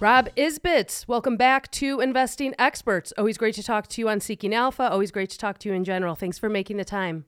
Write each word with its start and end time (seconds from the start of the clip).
Rob 0.00 0.28
Isbitts, 0.34 1.06
welcome 1.06 1.36
back 1.36 1.70
to 1.72 2.00
Investing 2.00 2.54
Experts. 2.58 3.12
Always 3.18 3.36
great 3.36 3.54
to 3.56 3.62
talk 3.62 3.86
to 3.88 4.00
you 4.00 4.08
on 4.08 4.18
Seeking 4.20 4.54
Alpha. 4.54 4.90
Always 4.90 5.10
great 5.10 5.28
to 5.28 5.36
talk 5.36 5.58
to 5.58 5.68
you 5.68 5.74
in 5.74 5.84
general. 5.84 6.14
Thanks 6.14 6.38
for 6.38 6.48
making 6.48 6.78
the 6.78 6.86
time. 6.86 7.26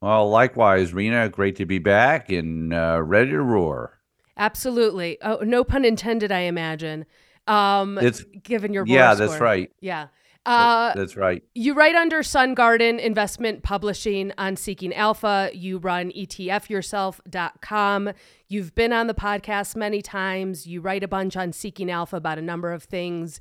Well, 0.00 0.30
likewise, 0.30 0.94
Rena. 0.94 1.28
Great 1.28 1.56
to 1.56 1.66
be 1.66 1.80
back 1.80 2.30
and 2.30 2.72
uh, 2.72 3.00
ready 3.02 3.32
to 3.32 3.42
roar. 3.42 3.98
Absolutely. 4.36 5.18
Oh, 5.20 5.38
no 5.42 5.64
pun 5.64 5.84
intended, 5.84 6.30
I 6.30 6.42
imagine. 6.42 7.06
Um, 7.48 7.98
It's 7.98 8.22
given 8.44 8.72
your 8.72 8.86
yeah, 8.86 9.12
score. 9.14 9.26
that's 9.26 9.40
right. 9.40 9.72
Yeah. 9.80 10.06
Uh, 10.46 10.94
that's 10.94 11.16
right. 11.16 11.42
You 11.54 11.74
write 11.74 11.96
under 11.96 12.20
Sungarden 12.20 12.98
Investment 13.00 13.62
Publishing 13.62 14.32
on 14.38 14.56
Seeking 14.56 14.94
Alpha. 14.94 15.50
You 15.52 15.76
run 15.78 16.12
ETFyourself.com. 16.12 18.12
You've 18.50 18.74
been 18.74 18.92
on 18.92 19.06
the 19.06 19.14
podcast 19.14 19.76
many 19.76 20.02
times. 20.02 20.66
You 20.66 20.80
write 20.80 21.04
a 21.04 21.08
bunch 21.08 21.36
on 21.36 21.52
Seeking 21.52 21.88
Alpha 21.88 22.16
about 22.16 22.36
a 22.36 22.42
number 22.42 22.72
of 22.72 22.82
things. 22.82 23.40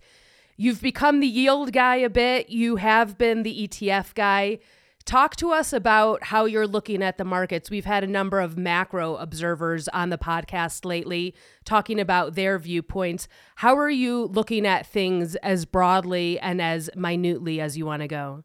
You've 0.56 0.84
become 0.84 1.20
the 1.20 1.26
yield 1.26 1.74
guy 1.74 1.96
a 1.96 2.12
bit. 2.12 2.50
You 2.50 2.76
have 2.76 3.18
been 3.18 3.42
the 3.42 3.68
ETF 3.68 4.14
guy. 4.14 4.60
Talk 5.06 5.36
to 5.38 5.50
us 5.50 5.74
about 5.74 6.26
how 6.26 6.46
you're 6.46 6.68
looking 6.68 7.02
at 7.02 7.18
the 7.18 7.26
markets. 7.26 7.72
We've 7.72 7.86
had 7.86 8.04
a 8.04 8.08
number 8.08 8.40
of 8.40 8.56
macro 8.56 9.16
observers 9.16 9.88
on 9.88 10.12
the 10.12 10.20
podcast 10.20 10.86
lately 10.86 11.34
talking 11.66 12.00
about 12.00 12.36
their 12.36 12.60
viewpoints. 12.60 13.28
How 13.56 13.76
are 13.80 13.90
you 13.90 14.28
looking 14.28 14.68
at 14.68 14.86
things 14.86 15.34
as 15.38 15.66
broadly 15.66 16.40
and 16.40 16.62
as 16.62 16.88
minutely 16.96 17.60
as 17.60 17.76
you 17.76 17.88
want 17.88 18.04
to 18.04 18.08
go? 18.08 18.44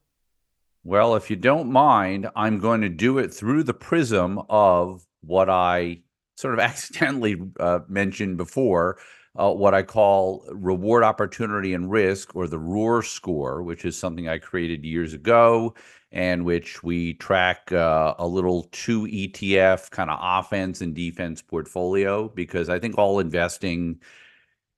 Well, 0.82 1.14
if 1.14 1.28
you 1.28 1.36
don't 1.36 1.70
mind, 1.70 2.30
I'm 2.34 2.58
going 2.58 2.80
to 2.80 2.88
do 2.88 3.18
it 3.18 3.34
through 3.34 3.64
the 3.64 3.74
prism 3.74 4.40
of 4.48 5.06
what 5.20 5.50
I 5.50 6.03
sort 6.36 6.54
of 6.54 6.60
accidentally 6.70 7.40
uh, 7.60 7.80
mentioned 7.88 8.36
before, 8.36 8.98
uh, 9.36 9.52
what 9.52 9.74
I 9.74 9.82
call 9.82 10.44
reward, 10.50 11.02
opportunity, 11.02 11.74
and 11.74 11.90
risk, 11.90 12.36
or 12.36 12.46
the 12.46 12.58
ROAR 12.58 13.02
score, 13.02 13.62
which 13.62 13.84
is 13.84 13.98
something 13.98 14.28
I 14.28 14.38
created 14.38 14.84
years 14.84 15.12
ago 15.12 15.74
and 16.14 16.44
which 16.44 16.84
we 16.84 17.14
track 17.14 17.72
uh, 17.72 18.14
a 18.18 18.26
little 18.26 18.68
two 18.70 19.02
ETF 19.02 19.90
kind 19.90 20.08
of 20.08 20.18
offense 20.22 20.80
and 20.80 20.94
defense 20.94 21.42
portfolio 21.42 22.28
because 22.28 22.68
I 22.68 22.78
think 22.78 22.96
all 22.96 23.18
investing 23.18 24.00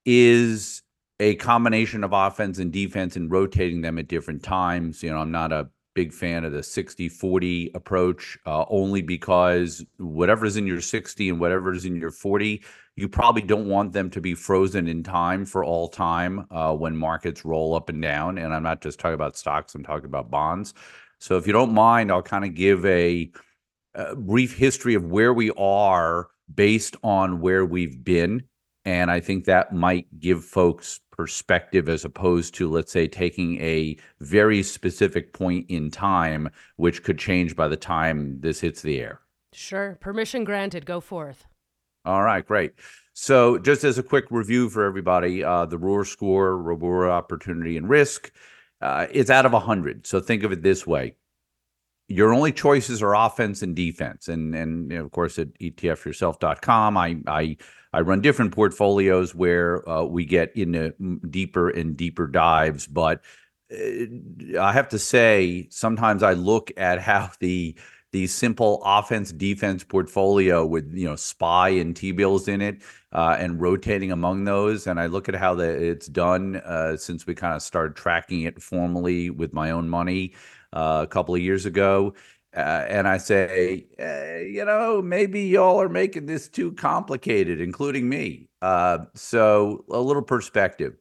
is 0.07 0.83
a 1.21 1.35
combination 1.37 2.05
of 2.05 2.15
offense 2.15 2.59
and 2.59 2.73
defense 2.73 3.17
and 3.17 3.31
rotating 3.31 3.83
them 3.83 3.99
at 3.99 4.09
different 4.09 4.43
times. 4.43 5.03
You 5.03 5.11
know, 5.11 5.19
I'm 5.19 5.31
not 5.31 5.53
a 5.53 5.69
big 5.97 6.13
fan 6.13 6.45
of 6.45 6.53
the 6.53 6.63
60 6.63 7.09
40 7.09 7.71
approach 7.75 8.39
uh, 8.45 8.67
only 8.69 9.01
because 9.01 9.83
whatever's 9.97 10.59
in 10.59 10.67
your 10.67 10.83
60 10.83 11.31
and 11.31 11.41
whatever's 11.41 11.87
in 11.87 11.97
your 11.97 12.11
40 12.11 12.63
you 12.97 13.09
probably 13.09 13.41
don't 13.41 13.67
want 13.67 13.95
them 13.95 14.11
to 14.11 14.21
be 14.21 14.35
frozen 14.35 14.89
in 14.89 15.03
time 15.03 15.47
for 15.47 15.65
all 15.65 15.89
time 15.89 16.47
uh, 16.51 16.75
when 16.75 16.97
markets 16.97 17.45
roll 17.45 17.75
up 17.75 17.89
and 17.89 18.03
down. 18.03 18.37
And 18.37 18.53
i'm 18.53 18.63
not 18.63 18.83
just 18.83 19.01
talking 19.01 19.15
about 19.15 19.39
stocks 19.39 19.75
i'm 19.75 19.83
talking 19.83 20.05
about 20.05 20.31
bonds. 20.31 20.75
So 21.19 21.39
if 21.39 21.47
you 21.47 21.55
don't 21.55 21.73
mind 21.73 22.13
i'll 22.13 22.23
kind 22.23 22.45
of 22.45 22.55
give 22.55 22.85
a, 22.85 23.31
a 23.95 24.15
brief 24.15 24.55
history 24.55 24.95
of 24.95 25.07
where 25.07 25.33
we 25.33 25.51
are 25.53 26.29
based 26.55 26.95
on 27.03 27.41
where 27.41 27.65
we've 27.65 28.05
been 28.05 28.45
and 28.87 29.11
i 29.11 29.21
think 29.21 29.45
that 29.45 29.75
might 29.75 30.07
give 30.19 30.43
folks 30.43 31.01
perspective 31.11 31.89
as 31.91 32.05
opposed 32.05 32.55
to 32.55 32.71
let's 32.71 32.93
say 32.93 33.07
taking 33.07 33.61
a 33.61 33.97
very 34.21 34.63
specific 34.63 35.33
point 35.35 35.67
in 35.69 35.91
time 35.91 36.49
which 36.77 37.03
could 37.03 37.19
change 37.19 37.55
by 37.55 37.69
the 37.69 37.77
time 37.77 38.39
this 38.41 38.61
hits 38.61 38.81
the 38.81 38.99
air 39.01 39.21
Sure. 39.53 39.97
Permission 40.03 40.45
granted. 40.45 40.85
Go 40.85 41.01
forth. 41.01 41.47
all 42.05 42.23
right 42.23 42.47
great 42.47 42.73
so 43.15 43.59
just 43.59 43.85
as 43.85 43.97
a 43.99 44.03
quick 44.03 44.27
review 44.31 44.69
for 44.69 44.85
everybody 44.85 45.43
uh, 45.43 45.65
the 45.67 45.79
roar 45.79 46.05
score 46.05 46.57
reward 46.59 47.09
opportunity 47.09 47.77
and 47.79 47.89
risk 47.89 48.31
uh, 48.83 49.07
it's 49.11 49.31
out 49.31 49.47
of 49.47 49.53
100 49.53 50.07
so 50.07 50.21
think 50.21 50.43
of 50.43 50.53
it 50.53 50.63
this 50.63 50.87
way 50.87 51.15
your 52.09 52.33
only 52.33 52.53
choices 52.53 53.03
are 53.03 53.15
offense 53.15 53.63
and 53.63 53.75
defense. 53.75 54.29
And 54.29 54.55
and 54.55 54.91
you 54.91 54.99
know, 54.99 55.05
of 55.05 55.11
course 55.11 55.39
at 55.39 55.53
etfyourself.com 55.59 56.97
i 56.97 57.17
i 57.27 57.57
I 57.93 58.01
run 58.01 58.21
different 58.21 58.53
portfolios 58.53 59.35
where 59.35 59.89
uh, 59.89 60.05
we 60.05 60.27
get 60.27 60.55
into 60.55 60.93
deeper 61.31 61.71
and 61.71 61.97
deeper 61.97 62.27
dives, 62.27 62.87
but 62.87 63.23
uh, 63.73 64.61
I 64.61 64.73
have 64.73 64.91
to 64.91 64.99
say 64.99 65.67
sometimes 65.71 66.23
I 66.23 66.35
look 66.35 66.71
at 66.77 67.01
how 67.01 67.31
the 67.41 67.75
the 68.13 68.27
simple 68.27 68.83
offense 68.85 69.33
defense 69.33 69.83
portfolio 69.83 70.65
with 70.67 70.93
you 70.93 71.09
know 71.09 71.17
spy 71.17 71.71
and 71.71 71.97
T 71.97 72.13
bills 72.13 72.49
in 72.49 72.61
it 72.61 72.83
uh, 73.13 73.37
and 73.39 73.61
rotating 73.61 74.13
among 74.13 74.45
those, 74.45 74.87
and 74.87 75.01
I 75.01 75.07
look 75.07 75.29
at 75.31 75.35
how 75.35 75.55
the, 75.55 75.69
it's 75.69 76.07
done 76.07 76.57
uh, 76.57 76.99
since 76.99 77.27
we 77.27 77.35
kind 77.35 77.55
of 77.55 77.63
started 77.63 77.97
tracking 77.97 78.43
it 78.43 78.61
formally 78.63 79.31
with 79.31 79.55
my 79.55 79.71
own 79.71 79.89
money 79.89 80.35
uh, 80.77 81.01
a 81.03 81.07
couple 81.07 81.35
of 81.35 81.41
years 81.41 81.65
ago. 81.65 82.15
Uh, 82.55 82.85
and 82.89 83.09
I 83.09 83.19
say, 83.19 83.87
eh, 83.99 84.41
you 84.41 84.65
know, 84.65 85.03
maybe 85.03 85.43
y'all 85.43 85.81
are 85.81 85.89
making 85.89 86.27
this 86.27 86.49
too 86.49 86.73
complicated, 86.73 87.61
including 87.61 88.09
me. 88.09 88.49
Uh, 88.63 88.99
so 89.15 89.85
a 89.91 89.99
little 89.99 90.23
perspective. 90.23 90.95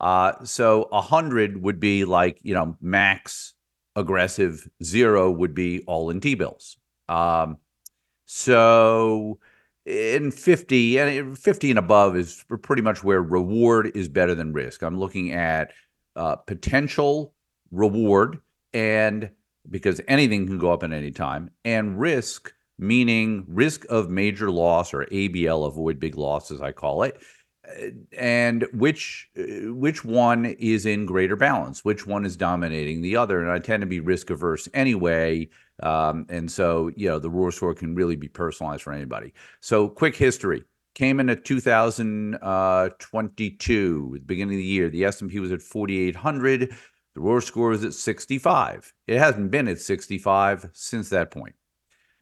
Uh, 0.00 0.32
so 0.44 0.88
a 0.92 1.00
hundred 1.00 1.62
would 1.62 1.80
be 1.80 2.04
like, 2.04 2.38
you 2.42 2.54
know, 2.54 2.76
max 2.80 3.54
aggressive. 3.96 4.66
Zero 4.82 5.30
would 5.30 5.54
be 5.54 5.82
all 5.86 6.10
in 6.10 6.20
T 6.20 6.34
bills. 6.34 6.76
Um, 7.08 7.58
so 8.26 9.38
in 9.86 10.30
50 10.30 10.98
and 10.98 11.38
50 11.38 11.70
and 11.70 11.78
above 11.78 12.16
is 12.16 12.44
pretty 12.62 12.82
much 12.82 13.04
where 13.04 13.22
reward 13.22 13.92
is 13.94 14.08
better 14.08 14.34
than 14.34 14.52
risk. 14.52 14.82
I'm 14.82 14.98
looking 14.98 15.32
at 15.32 15.72
uh, 16.16 16.36
potential 16.36 17.34
reward 17.70 18.40
and 18.74 19.30
because 19.70 20.00
anything 20.08 20.46
can 20.46 20.58
go 20.58 20.72
up 20.72 20.82
at 20.82 20.92
any 20.92 21.10
time, 21.10 21.50
and 21.64 21.98
risk, 21.98 22.52
meaning 22.78 23.46
risk 23.48 23.86
of 23.88 24.10
major 24.10 24.50
loss 24.50 24.92
or 24.92 25.06
ABL, 25.06 25.66
avoid 25.66 25.98
big 25.98 26.18
loss, 26.18 26.50
as 26.50 26.60
I 26.60 26.72
call 26.72 27.04
it, 27.04 27.22
uh, 27.66 27.86
and 28.18 28.66
which 28.74 29.30
uh, 29.38 29.72
which 29.72 30.04
one 30.04 30.44
is 30.44 30.84
in 30.84 31.06
greater 31.06 31.36
balance, 31.36 31.82
which 31.84 32.06
one 32.06 32.26
is 32.26 32.36
dominating 32.36 33.00
the 33.00 33.16
other, 33.16 33.40
and 33.40 33.50
I 33.50 33.58
tend 33.58 33.80
to 33.80 33.86
be 33.86 34.00
risk 34.00 34.28
averse 34.28 34.68
anyway, 34.74 35.48
um, 35.82 36.26
and 36.28 36.50
so 36.50 36.90
you 36.96 37.08
know 37.08 37.18
the 37.18 37.30
ROAR 37.30 37.52
score 37.52 37.74
can 37.74 37.94
really 37.94 38.16
be 38.16 38.28
personalized 38.28 38.82
for 38.82 38.92
anybody. 38.92 39.32
So 39.60 39.88
quick 39.88 40.16
history. 40.16 40.64
Came 40.94 41.18
in 41.18 41.28
at 41.28 41.44
2022, 41.44 44.12
at 44.14 44.20
the 44.20 44.26
beginning 44.26 44.54
of 44.54 44.58
the 44.58 44.64
year. 44.64 44.88
The 44.88 45.04
S&P 45.06 45.40
was 45.40 45.50
at 45.50 45.60
4,800. 45.60 46.72
The 47.14 47.20
ROAR 47.20 47.40
score 47.40 47.72
is 47.72 47.84
at 47.84 47.94
65. 47.94 48.92
It 49.06 49.18
hasn't 49.18 49.50
been 49.50 49.68
at 49.68 49.80
65 49.80 50.70
since 50.72 51.10
that 51.10 51.30
point. 51.30 51.54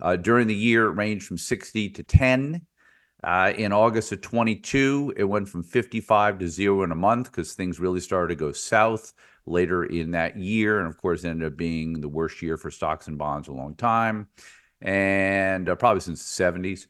Uh, 0.01 0.17
during 0.17 0.49
the 0.49 0.55
year, 0.55 0.87
it 0.87 0.93
ranged 0.93 1.27
from 1.27 1.39
60 1.39 1.91
to 1.91 2.03
10. 2.03 2.67
Uh, 3.25 3.53
in 3.57 3.73
August 3.73 4.13
of 4.13 4.21
22, 4.21 5.15
it 5.17 5.25
went 5.25 5.49
from 5.49 5.63
55 5.63 6.41
to 6.41 6.49
zero 6.49 6.83
in 6.83 6.91
a 6.91 6.97
month 6.97 7.31
because 7.31 7.53
things 7.53 7.79
really 7.79 8.01
started 8.01 8.35
to 8.35 8.39
go 8.39 8.53
south 8.53 9.15
later 9.47 9.85
in 9.85 10.11
that 10.11 10.37
year. 10.37 10.81
And 10.81 10.89
of 10.89 10.97
course, 10.97 11.25
ended 11.25 11.47
up 11.47 11.57
being 11.57 12.01
the 12.01 12.09
worst 12.09 12.43
year 12.43 12.57
for 12.57 12.71
stocks 12.71 13.07
and 13.07 13.17
bonds 13.17 13.49
a 13.49 13.53
long 13.53 13.77
time, 13.77 14.27
and 14.81 15.69
uh, 15.69 15.77
probably 15.77 16.01
since 16.01 16.37
the 16.37 16.45
70s. 16.45 16.87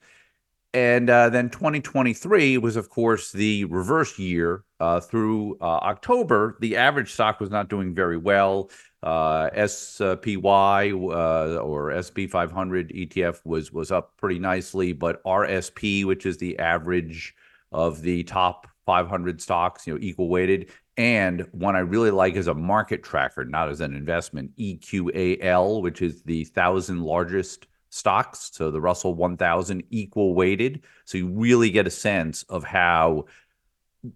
And 0.75 1.11
uh, 1.11 1.29
then 1.29 1.51
2023 1.51 2.57
was, 2.59 2.77
of 2.77 2.89
course, 2.89 3.31
the 3.31 3.67
reverse 3.67 4.19
year. 4.19 4.65
Uh, 4.81 4.99
through 4.99 5.57
uh, 5.61 5.79
October, 5.83 6.57
the 6.61 6.77
average 6.77 7.13
stock 7.13 7.39
was 7.41 7.51
not 7.51 7.69
doing 7.69 7.95
very 7.95 8.17
well. 8.17 8.71
Uh, 9.03 9.49
SPY 9.67 10.91
uh, 10.91 11.57
or 11.57 12.03
SP 12.03 12.27
500 12.31 12.91
ETF 12.91 13.41
was 13.45 13.73
was 13.73 13.93
up 13.93 14.17
pretty 14.17 14.39
nicely, 14.39 14.93
but 14.93 15.23
RSP, 15.25 16.05
which 16.05 16.25
is 16.25 16.39
the 16.39 16.59
average 16.59 17.35
of 17.71 18.03
the 18.03 18.25
top 18.25 18.67
500 18.87 19.41
stocks, 19.41 19.87
you 19.87 19.95
know, 19.95 20.01
equal 20.03 20.29
weighted, 20.29 20.71
and 20.97 21.47
one 21.53 21.77
I 21.77 21.81
really 21.81 22.11
like 22.11 22.37
as 22.37 22.49
a 22.49 22.55
market 22.55 23.03
tracker, 23.03 23.45
not 23.45 23.69
as 23.69 23.81
an 23.81 23.95
investment, 23.95 24.57
EQAL, 24.59 25.83
which 25.83 26.03
is 26.03 26.23
the 26.23 26.45
thousand 26.45 27.03
largest 27.03 27.67
stocks. 27.93 28.51
So 28.53 28.71
the 28.71 28.81
Russell 28.81 29.15
1000 29.15 29.85
equal 29.91 30.35
weighted. 30.35 30.83
So 31.05 31.19
you 31.19 31.29
really 31.29 31.71
get 31.71 31.87
a 31.87 31.91
sense 31.91 32.43
of 32.45 32.65
how 32.65 33.27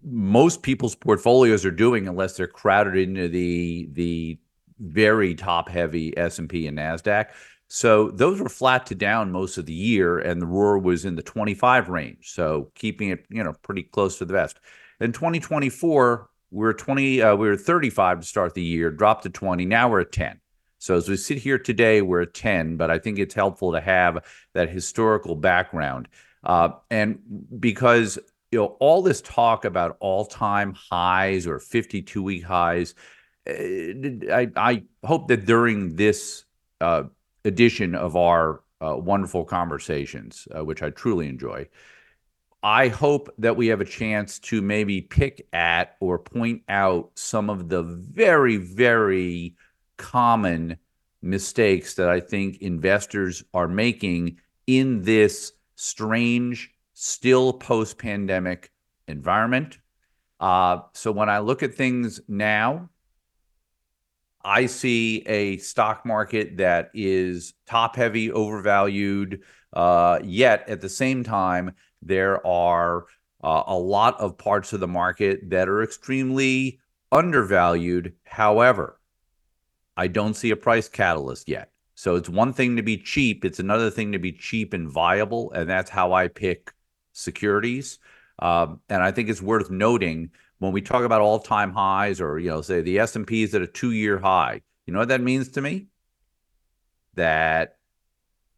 most 0.03 0.63
people's 0.63 0.95
portfolios 0.95 1.63
are 1.63 1.71
doing 1.71 2.07
unless 2.07 2.35
they're 2.35 2.47
crowded 2.47 2.97
into 2.97 3.29
the 3.29 3.87
the 3.93 4.39
very 4.79 5.33
top 5.33 5.69
heavy 5.69 6.15
S&P 6.17 6.67
and 6.67 6.77
Nasdaq. 6.77 7.27
So 7.67 8.11
those 8.11 8.39
were 8.39 8.49
flat 8.49 8.85
to 8.87 8.95
down 8.95 9.31
most 9.31 9.57
of 9.57 9.65
the 9.65 9.73
year 9.73 10.19
and 10.19 10.41
the 10.41 10.45
roar 10.45 10.77
was 10.77 11.05
in 11.05 11.15
the 11.15 11.23
25 11.23 11.89
range. 11.89 12.31
So 12.31 12.71
keeping 12.75 13.09
it, 13.09 13.25
you 13.29 13.43
know, 13.43 13.53
pretty 13.61 13.83
close 13.83 14.17
to 14.19 14.25
the 14.25 14.33
vest. 14.33 14.59
In 14.99 15.11
2024, 15.11 16.29
we 16.49 16.57
we're 16.57 16.73
20 16.73 17.21
uh, 17.21 17.35
we 17.35 17.47
were 17.47 17.57
35 17.57 18.21
to 18.21 18.25
start 18.25 18.53
the 18.53 18.63
year, 18.63 18.89
dropped 18.89 19.23
to 19.23 19.29
20, 19.29 19.65
now 19.65 19.89
we're 19.89 20.01
at 20.01 20.11
10. 20.11 20.39
So 20.79 20.95
as 20.95 21.09
we 21.09 21.17
sit 21.17 21.37
here 21.37 21.57
today, 21.57 22.01
we're 22.01 22.21
at 22.21 22.33
10, 22.33 22.77
but 22.77 22.91
I 22.91 22.99
think 22.99 23.19
it's 23.19 23.33
helpful 23.33 23.71
to 23.71 23.81
have 23.81 24.25
that 24.53 24.69
historical 24.69 25.35
background. 25.35 26.07
Uh, 26.43 26.69
and 26.91 27.19
because 27.59 28.19
you 28.51 28.59
know, 28.59 28.77
all 28.79 29.01
this 29.01 29.21
talk 29.21 29.65
about 29.65 29.97
all-time 29.99 30.73
highs 30.73 31.47
or 31.47 31.59
52-week 31.59 32.43
highs, 32.43 32.95
eh, 33.45 33.93
I, 34.31 34.49
I 34.55 34.83
hope 35.05 35.27
that 35.27 35.45
during 35.45 35.95
this 35.95 36.45
uh, 36.79 37.03
edition 37.43 37.95
of 37.95 38.15
our 38.15 38.61
uh, 38.79 38.95
wonderful 38.95 39.43
conversations, 39.43 40.47
uh, 40.55 40.63
which 40.63 40.81
I 40.81 40.91
truly 40.91 41.27
enjoy, 41.27 41.67
I 42.63 42.87
hope 42.87 43.29
that 43.37 43.55
we 43.55 43.67
have 43.67 43.81
a 43.81 43.85
chance 43.85 44.39
to 44.39 44.61
maybe 44.61 45.01
pick 45.01 45.47
at 45.53 45.95
or 45.99 46.17
point 46.17 46.63
out 46.69 47.11
some 47.15 47.49
of 47.49 47.69
the 47.69 47.83
very, 47.83 48.57
very 48.57 49.55
common 49.97 50.77
mistakes 51.21 51.95
that 51.95 52.09
I 52.09 52.19
think 52.19 52.57
investors 52.61 53.43
are 53.53 53.67
making 53.67 54.37
in 54.65 55.01
this 55.01 55.53
strange, 55.75 56.71
still 56.93 57.53
post 57.53 57.97
pandemic 57.97 58.71
environment. 59.07 59.77
Uh, 60.39 60.79
so 60.93 61.11
when 61.11 61.29
I 61.29 61.39
look 61.39 61.63
at 61.63 61.75
things 61.75 62.19
now, 62.27 62.89
I 64.43 64.67
see 64.67 65.23
a 65.25 65.57
stock 65.57 66.05
market 66.05 66.57
that 66.57 66.91
is 66.93 67.53
top 67.65 67.95
heavy, 67.95 68.31
overvalued, 68.31 69.41
uh, 69.73 70.19
yet 70.23 70.69
at 70.69 70.79
the 70.79 70.89
same 70.89 71.23
time, 71.23 71.73
there 72.01 72.45
are 72.45 73.05
uh, 73.43 73.63
a 73.67 73.77
lot 73.77 74.19
of 74.19 74.37
parts 74.37 74.73
of 74.73 74.79
the 74.79 74.87
market 74.87 75.49
that 75.49 75.67
are 75.67 75.83
extremely 75.83 76.79
undervalued. 77.11 78.13
However, 78.23 78.99
I 79.97 80.07
don't 80.07 80.35
see 80.35 80.51
a 80.51 80.55
price 80.55 80.87
catalyst 80.87 81.49
yet. 81.49 81.71
So 81.95 82.15
it's 82.15 82.29
one 82.29 82.53
thing 82.53 82.75
to 82.75 82.83
be 82.83 82.97
cheap, 82.97 83.43
it's 83.43 83.59
another 83.59 83.89
thing 83.89 84.11
to 84.11 84.19
be 84.19 84.31
cheap 84.31 84.73
and 84.73 84.87
viable, 84.87 85.51
and 85.51 85.67
that's 85.67 85.89
how 85.89 86.13
I 86.13 86.27
pick 86.27 86.71
securities. 87.13 87.97
Um, 88.39 88.81
and 88.87 89.01
I 89.01 89.11
think 89.11 89.29
it's 89.29 89.41
worth 89.41 89.71
noting 89.71 90.29
when 90.59 90.71
we 90.71 90.81
talk 90.81 91.03
about 91.03 91.21
all-time 91.21 91.73
highs, 91.73 92.21
or 92.21 92.37
you 92.37 92.49
know, 92.49 92.61
say 92.61 92.81
the 92.81 92.99
S 92.99 93.15
and 93.15 93.25
P 93.25 93.41
is 93.41 93.55
at 93.55 93.63
a 93.63 93.67
two-year 93.67 94.19
high. 94.19 94.61
You 94.85 94.93
know 94.93 94.99
what 94.99 95.07
that 95.07 95.21
means 95.21 95.49
to 95.49 95.61
me? 95.61 95.87
That 97.15 97.77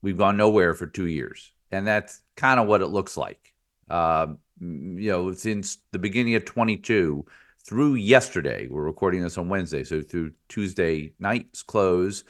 we've 0.01 0.17
gone 0.17 0.35
nowhere 0.35 0.73
for 0.73 0.85
two 0.85 1.07
years, 1.07 1.53
and 1.71 1.87
that's 1.87 2.19
kind 2.35 2.59
of 2.59 2.67
what 2.67 2.81
it 2.81 2.87
looks 2.87 3.15
like. 3.15 3.53
Um, 3.89 4.39
you 4.59 5.11
know, 5.11 5.31
since 5.31 5.77
the 5.93 5.99
beginning 5.99 6.35
of 6.35 6.43
22 6.43 7.25
through 7.69 7.93
yesterday, 7.93 8.67
we're 8.67 8.81
recording 8.81 9.21
this 9.21 9.37
on 9.37 9.47
Wednesday, 9.47 9.83
so 9.83 10.01
through 10.01 10.31
Tuesday 10.47 11.13
night's 11.19 11.61
close, 11.61 12.23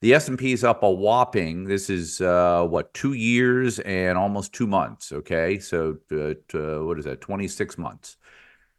the 0.00 0.14
S&P 0.14 0.52
is 0.52 0.64
up 0.64 0.82
a 0.82 0.90
whopping. 0.90 1.64
This 1.64 1.90
is 1.90 2.22
uh, 2.22 2.64
what 2.66 2.94
two 2.94 3.12
years 3.12 3.80
and 3.80 4.16
almost 4.16 4.54
two 4.54 4.66
months. 4.66 5.12
Okay, 5.12 5.58
so 5.58 5.98
uh, 6.10 6.32
uh, 6.56 6.82
what 6.86 6.98
is 6.98 7.04
that? 7.04 7.20
Twenty 7.20 7.48
six 7.48 7.76
months. 7.76 8.16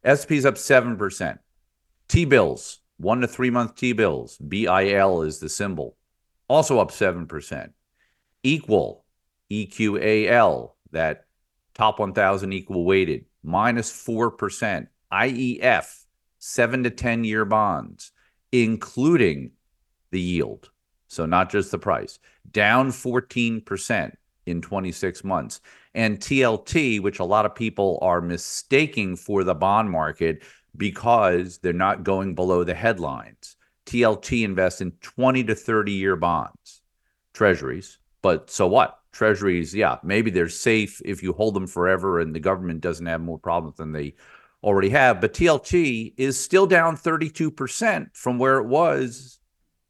S&P 0.03 0.35
is 0.37 0.47
up 0.47 0.57
seven 0.57 0.97
percent. 0.97 1.41
T 2.07 2.25
bills, 2.25 2.79
one 2.97 3.21
to 3.21 3.27
three 3.27 3.51
month 3.51 3.75
T 3.75 3.93
bills. 3.93 4.39
BIL 4.39 5.21
is 5.21 5.37
the 5.37 5.49
symbol, 5.49 5.95
also 6.47 6.79
up 6.79 6.89
seven 6.89 7.27
percent. 7.27 7.73
Equal, 8.41 9.05
EQAL, 9.51 10.71
that 10.91 11.25
top 11.75 11.99
one 11.99 12.13
thousand 12.13 12.53
equal 12.53 12.83
weighted, 12.83 13.25
minus 13.43 13.91
four 13.91 14.31
percent. 14.31 14.89
IEF, 15.11 16.05
seven 16.39 16.83
to 16.83 16.89
ten 16.89 17.23
year 17.23 17.45
bonds, 17.45 18.11
including 18.51 19.51
the 20.11 20.21
yield 20.21 20.69
so 21.09 21.25
not 21.25 21.49
just 21.49 21.71
the 21.71 21.79
price, 21.79 22.19
down 22.51 22.89
14% 22.89 24.11
in 24.45 24.61
26 24.61 25.23
months. 25.23 25.59
And 25.95 26.19
TLT, 26.19 27.01
which 27.01 27.19
a 27.19 27.25
lot 27.25 27.45
of 27.45 27.55
people 27.55 27.97
are 28.01 28.21
mistaking 28.21 29.15
for 29.15 29.43
the 29.43 29.55
bond 29.55 29.89
market 29.89 30.43
because 30.77 31.57
they're 31.57 31.73
not 31.73 32.03
going 32.03 32.35
below 32.35 32.63
the 32.63 32.75
headlines. 32.75 33.57
TLT 33.87 34.43
invests 34.43 34.81
in 34.81 34.91
20 35.01 35.43
to 35.45 35.55
30 35.55 35.91
year 35.91 36.15
bonds, 36.15 36.81
treasuries. 37.33 37.97
But 38.21 38.49
so 38.51 38.67
what? 38.67 38.99
Treasuries, 39.11 39.73
yeah, 39.73 39.97
maybe 40.03 40.29
they're 40.29 40.47
safe 40.47 41.01
if 41.03 41.23
you 41.23 41.33
hold 41.33 41.55
them 41.55 41.65
forever 41.65 42.19
and 42.19 42.35
the 42.35 42.39
government 42.39 42.81
doesn't 42.81 43.07
have 43.07 43.21
more 43.21 43.39
problems 43.39 43.77
than 43.77 43.91
they 43.91 44.13
already 44.63 44.89
have. 44.89 45.21
But 45.21 45.33
TLT 45.33 46.13
is 46.17 46.39
still 46.39 46.67
down 46.67 46.97
32% 46.97 48.15
from 48.15 48.37
where 48.37 48.57
it 48.57 48.67
was 48.67 49.39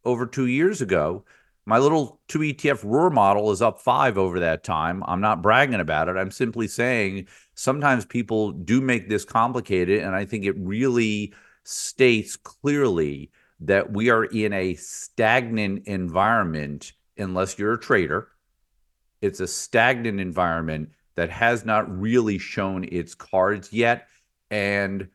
over 0.06 0.26
two 0.26 0.48
years 0.48 0.82
ago. 0.82 1.26
My 1.66 1.78
little 1.78 2.20
two 2.28 2.40
ETF 2.40 2.82
ROAR 2.84 3.10
model 3.12 3.52
is 3.52 3.62
up 3.62 3.80
five 3.80 4.18
over 4.18 4.40
that 4.40 4.64
time. 4.64 5.04
I'm 5.06 5.22
not 5.22 5.44
bragging 5.44 5.80
about 5.80 6.10
it. 6.10 6.18
I'm 6.18 6.32
simply 6.32 6.68
saying 6.68 7.28
sometimes 7.54 8.06
people 8.06 8.52
do 8.52 8.82
make 8.82 9.08
this 9.08 9.24
complicated. 9.24 10.02
And 10.02 10.16
I 10.16 10.26
think 10.26 10.46
it 10.46 10.58
really 10.58 11.34
states 11.64 12.36
clearly 12.36 13.32
that 13.60 13.92
we 13.94 14.10
are 14.10 14.24
in 14.24 14.54
a 14.54 14.74
stagnant 14.76 15.86
environment 15.86 16.94
unless 17.18 17.60
you're 17.60 17.74
a 17.74 17.80
trader. 17.80 18.30
It's 19.22 19.42
a 19.42 19.48
stagnant 19.48 20.20
environment 20.20 20.90
that 21.16 21.30
has 21.30 21.66
not 21.66 22.00
really 22.00 22.38
shown 22.38 22.86
its 22.86 23.14
cards 23.14 23.74
yet. 23.74 24.08
And 24.52 25.08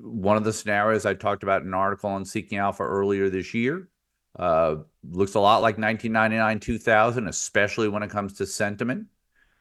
one 0.00 0.36
of 0.36 0.44
the 0.44 0.52
scenarios 0.52 1.06
I 1.06 1.14
talked 1.14 1.42
about 1.42 1.62
in 1.62 1.68
an 1.68 1.74
article 1.74 2.10
on 2.10 2.24
Seeking 2.24 2.58
Alpha 2.58 2.82
earlier 2.82 3.28
this 3.28 3.54
year 3.54 3.88
uh, 4.38 4.76
looks 5.08 5.34
a 5.34 5.40
lot 5.40 5.62
like 5.62 5.78
1999, 5.78 6.60
2000, 6.60 7.28
especially 7.28 7.88
when 7.88 8.02
it 8.02 8.10
comes 8.10 8.34
to 8.34 8.46
sentiment. 8.46 9.06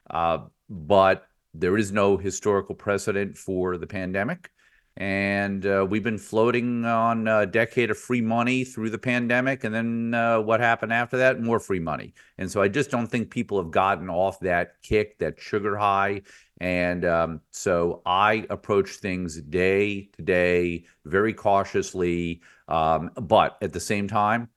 Uh, 0.10 0.40
but 0.70 1.28
there 1.54 1.78
is 1.78 1.92
no 1.92 2.18
historical 2.18 2.76
precedent 2.76 3.38
for 3.38 3.78
the 3.78 3.88
pandemic. 3.88 4.50
And 4.96 5.66
uh, 5.66 5.86
we've 5.90 6.04
been 6.04 6.20
floating 6.20 6.86
on 6.86 7.28
a 7.28 7.48
decade 7.48 7.90
of 7.90 7.98
free 7.98 8.22
money 8.22 8.64
through 8.64 8.92
the 8.92 9.00
pandemic. 9.00 9.64
And 9.64 9.74
then 9.74 10.14
uh, 10.14 10.40
what 10.40 10.60
happened 10.60 10.94
after 10.94 11.18
that? 11.18 11.42
More 11.42 11.60
free 11.60 11.80
money. 11.80 12.14
And 12.38 12.52
so 12.52 12.62
I 12.62 12.68
just 12.68 12.92
don't 12.92 13.08
think 13.08 13.32
people 13.32 13.58
have 13.58 13.72
gotten 13.72 14.08
off 14.08 14.40
that 14.42 14.76
kick, 14.84 15.18
that 15.18 15.40
sugar 15.40 15.78
high. 15.78 16.22
And 16.64 17.04
um, 17.04 17.42
so 17.52 18.02
I 18.06 18.46
approach 18.50 18.92
things 18.92 19.42
day 19.42 20.04
to 20.16 20.22
day, 20.22 20.86
very 21.04 21.34
cautiously. 21.34 22.42
Um, 22.70 23.12
but 23.22 23.58
at 23.62 23.74
the 23.74 23.82
same 23.82 24.08
time, 24.08 24.48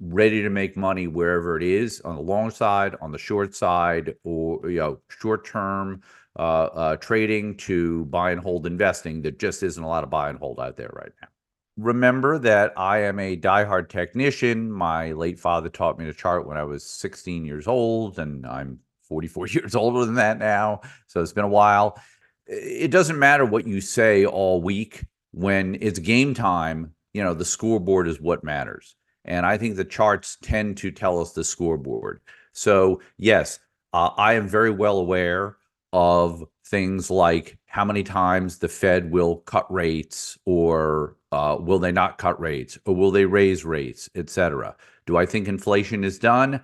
ready 0.00 0.40
to 0.40 0.48
make 0.48 0.74
money 0.74 1.06
wherever 1.06 1.58
it 1.58 1.62
is 1.62 2.00
on 2.00 2.16
the 2.16 2.22
long 2.22 2.50
side, 2.50 2.96
on 3.02 3.12
the 3.12 3.18
short 3.18 3.54
side, 3.54 4.14
or 4.24 4.70
you 4.70 4.78
know, 4.78 5.00
short 5.08 5.44
term 5.44 6.00
uh, 6.38 6.42
uh, 6.42 6.96
trading 6.96 7.58
to 7.58 8.06
buy 8.06 8.30
and 8.30 8.40
hold 8.40 8.66
investing. 8.66 9.20
There 9.20 9.30
just 9.30 9.62
isn't 9.62 9.84
a 9.84 9.86
lot 9.86 10.02
of 10.02 10.08
buy 10.08 10.30
and 10.30 10.38
hold 10.38 10.60
out 10.60 10.78
there 10.78 10.90
right 10.94 11.12
now. 11.20 11.28
Remember 11.76 12.38
that 12.38 12.72
I 12.78 13.02
am 13.02 13.18
a 13.18 13.36
diehard 13.36 13.90
technician. 13.90 14.72
My 14.72 15.12
late 15.12 15.38
father 15.38 15.68
taught 15.68 15.98
me 15.98 16.06
to 16.06 16.14
chart 16.14 16.46
when 16.46 16.56
I 16.56 16.64
was 16.64 16.84
16 16.84 17.44
years 17.44 17.68
old, 17.68 18.18
and 18.18 18.46
I'm 18.46 18.80
44 19.10 19.46
years 19.48 19.74
older 19.74 20.06
than 20.06 20.14
that 20.14 20.38
now. 20.38 20.80
So 21.08 21.20
it's 21.20 21.34
been 21.34 21.44
a 21.44 21.48
while. 21.48 22.00
It 22.46 22.90
doesn't 22.90 23.18
matter 23.18 23.44
what 23.44 23.66
you 23.66 23.82
say 23.82 24.24
all 24.24 24.62
week. 24.62 25.04
When 25.32 25.76
it's 25.80 25.98
game 25.98 26.32
time, 26.32 26.94
you 27.12 27.22
know, 27.22 27.34
the 27.34 27.44
scoreboard 27.44 28.08
is 28.08 28.20
what 28.20 28.42
matters. 28.42 28.96
And 29.24 29.44
I 29.44 29.58
think 29.58 29.76
the 29.76 29.84
charts 29.84 30.38
tend 30.42 30.78
to 30.78 30.90
tell 30.90 31.20
us 31.20 31.32
the 31.32 31.44
scoreboard. 31.44 32.20
So, 32.52 33.00
yes, 33.18 33.60
uh, 33.92 34.10
I 34.16 34.32
am 34.32 34.48
very 34.48 34.70
well 34.70 34.98
aware 34.98 35.56
of 35.92 36.44
things 36.66 37.10
like 37.10 37.58
how 37.66 37.84
many 37.84 38.02
times 38.02 38.58
the 38.58 38.68
Fed 38.68 39.10
will 39.10 39.36
cut 39.38 39.70
rates, 39.72 40.38
or 40.46 41.16
uh, 41.32 41.56
will 41.60 41.78
they 41.78 41.92
not 41.92 42.18
cut 42.18 42.40
rates, 42.40 42.78
or 42.86 42.94
will 42.94 43.10
they 43.10 43.24
raise 43.24 43.64
rates, 43.64 44.08
et 44.14 44.30
cetera. 44.30 44.76
Do 45.06 45.16
I 45.16 45.26
think 45.26 45.48
inflation 45.48 46.04
is 46.04 46.18
done? 46.18 46.62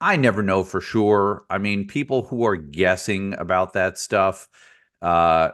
I 0.00 0.16
never 0.16 0.42
know 0.42 0.64
for 0.64 0.80
sure. 0.80 1.44
I 1.50 1.58
mean, 1.58 1.86
people 1.86 2.22
who 2.22 2.44
are 2.44 2.56
guessing 2.56 3.34
about 3.38 3.74
that 3.74 3.98
stuff, 3.98 4.48
uh, 5.02 5.50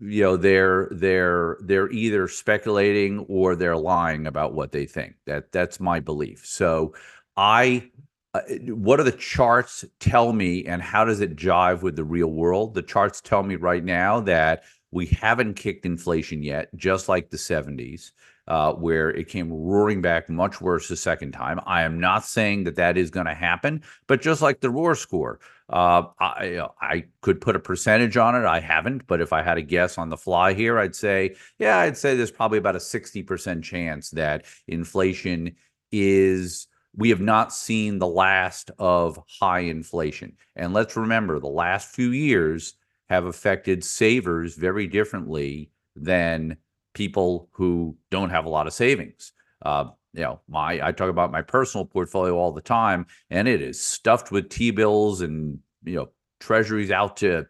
you 0.00 0.22
know 0.22 0.36
they're 0.36 0.88
they're 0.92 1.56
they're 1.60 1.90
either 1.90 2.28
speculating 2.28 3.20
or 3.28 3.56
they're 3.56 3.76
lying 3.76 4.26
about 4.26 4.54
what 4.54 4.72
they 4.72 4.86
think. 4.86 5.14
That 5.26 5.52
that's 5.52 5.80
my 5.80 6.00
belief. 6.00 6.44
So 6.46 6.94
i 7.36 7.90
uh, 8.34 8.42
what 8.68 8.96
do 8.98 9.02
the 9.04 9.12
charts 9.12 9.84
tell 9.98 10.32
me 10.32 10.64
and 10.64 10.80
how 10.82 11.04
does 11.04 11.20
it 11.20 11.34
jive 11.36 11.82
with 11.82 11.96
the 11.96 12.04
real 12.04 12.28
world? 12.32 12.74
The 12.74 12.82
charts 12.82 13.20
tell 13.20 13.42
me 13.42 13.56
right 13.56 13.84
now 13.84 14.20
that 14.20 14.62
we 14.92 15.06
haven't 15.06 15.54
kicked 15.54 15.84
inflation 15.86 16.42
yet 16.42 16.68
just 16.76 17.08
like 17.08 17.30
the 17.30 17.38
70s 17.38 18.12
uh, 18.48 18.72
where 18.72 19.10
it 19.10 19.28
came 19.28 19.52
roaring 19.52 20.00
back 20.00 20.28
much 20.28 20.60
worse 20.60 20.88
the 20.88 20.96
second 20.96 21.32
time. 21.32 21.60
I 21.66 21.82
am 21.82 22.00
not 22.00 22.24
saying 22.24 22.64
that 22.64 22.76
that 22.76 22.96
is 22.96 23.10
going 23.10 23.26
to 23.26 23.34
happen, 23.34 23.82
but 24.06 24.20
just 24.20 24.42
like 24.42 24.60
the 24.60 24.70
roar 24.70 24.94
score, 24.94 25.40
uh, 25.68 26.04
I 26.18 26.66
I 26.80 27.04
could 27.20 27.40
put 27.40 27.56
a 27.56 27.60
percentage 27.60 28.16
on 28.16 28.34
it. 28.34 28.44
I 28.44 28.60
haven't, 28.60 29.06
but 29.06 29.20
if 29.20 29.32
I 29.32 29.42
had 29.42 29.58
a 29.58 29.62
guess 29.62 29.98
on 29.98 30.08
the 30.08 30.16
fly 30.16 30.52
here, 30.52 30.78
I'd 30.78 30.96
say, 30.96 31.36
yeah, 31.58 31.78
I'd 31.78 31.96
say 31.96 32.16
there's 32.16 32.30
probably 32.30 32.58
about 32.58 32.76
a 32.76 32.80
sixty 32.80 33.22
percent 33.22 33.64
chance 33.64 34.10
that 34.10 34.46
inflation 34.66 35.54
is. 35.92 36.66
We 36.96 37.10
have 37.10 37.20
not 37.20 37.52
seen 37.52 38.00
the 38.00 38.08
last 38.08 38.72
of 38.80 39.22
high 39.40 39.60
inflation, 39.60 40.36
and 40.56 40.72
let's 40.72 40.96
remember 40.96 41.38
the 41.38 41.46
last 41.46 41.94
few 41.94 42.10
years 42.10 42.74
have 43.08 43.26
affected 43.26 43.84
savers 43.84 44.56
very 44.56 44.88
differently 44.88 45.70
than 45.94 46.56
people 46.94 47.48
who 47.52 47.96
don't 48.10 48.30
have 48.30 48.44
a 48.44 48.48
lot 48.48 48.66
of 48.66 48.72
savings. 48.72 49.32
Uh, 49.62 49.86
you 50.12 50.22
know, 50.22 50.40
my 50.48 50.80
I 50.86 50.92
talk 50.92 51.08
about 51.10 51.30
my 51.30 51.42
personal 51.42 51.84
portfolio 51.84 52.36
all 52.36 52.52
the 52.52 52.60
time, 52.60 53.06
and 53.30 53.46
it 53.46 53.62
is 53.62 53.80
stuffed 53.80 54.32
with 54.32 54.48
T 54.48 54.70
bills 54.70 55.20
and 55.20 55.58
you 55.84 55.96
know 55.96 56.08
treasuries 56.40 56.90
out 56.90 57.18
to 57.18 57.46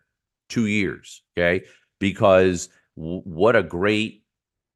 two 0.49 0.67
years. 0.67 1.23
Okay, 1.37 1.65
because 1.99 2.69
w- 2.97 3.23
what 3.25 3.57
a 3.57 3.63
great 3.63 4.25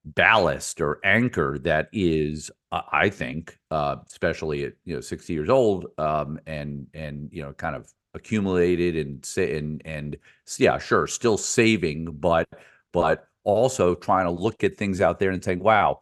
ballast 0.04 0.80
or 0.80 1.00
anchor 1.02 1.58
that 1.62 1.88
is 1.92 2.50
uh, 2.72 2.82
i 2.92 3.08
think 3.08 3.58
uh, 3.70 3.96
especially 4.06 4.64
at 4.64 4.74
you 4.84 4.94
know 4.94 5.00
60 5.00 5.32
years 5.32 5.48
old 5.48 5.86
um, 5.98 6.38
and 6.46 6.86
and 6.92 7.30
you 7.32 7.42
know 7.42 7.52
kind 7.54 7.74
of 7.74 7.90
accumulated 8.12 8.96
and 8.96 9.26
and 9.38 9.82
and 9.86 10.16
yeah 10.58 10.78
sure 10.78 11.06
still 11.06 11.38
saving 11.38 12.04
but 12.04 12.46
but 12.92 13.28
also 13.44 13.94
trying 13.94 14.24
to 14.24 14.30
look 14.30 14.64
at 14.64 14.76
things 14.76 15.00
out 15.00 15.18
there 15.18 15.30
and 15.30 15.44
saying 15.44 15.60
wow 15.60 16.00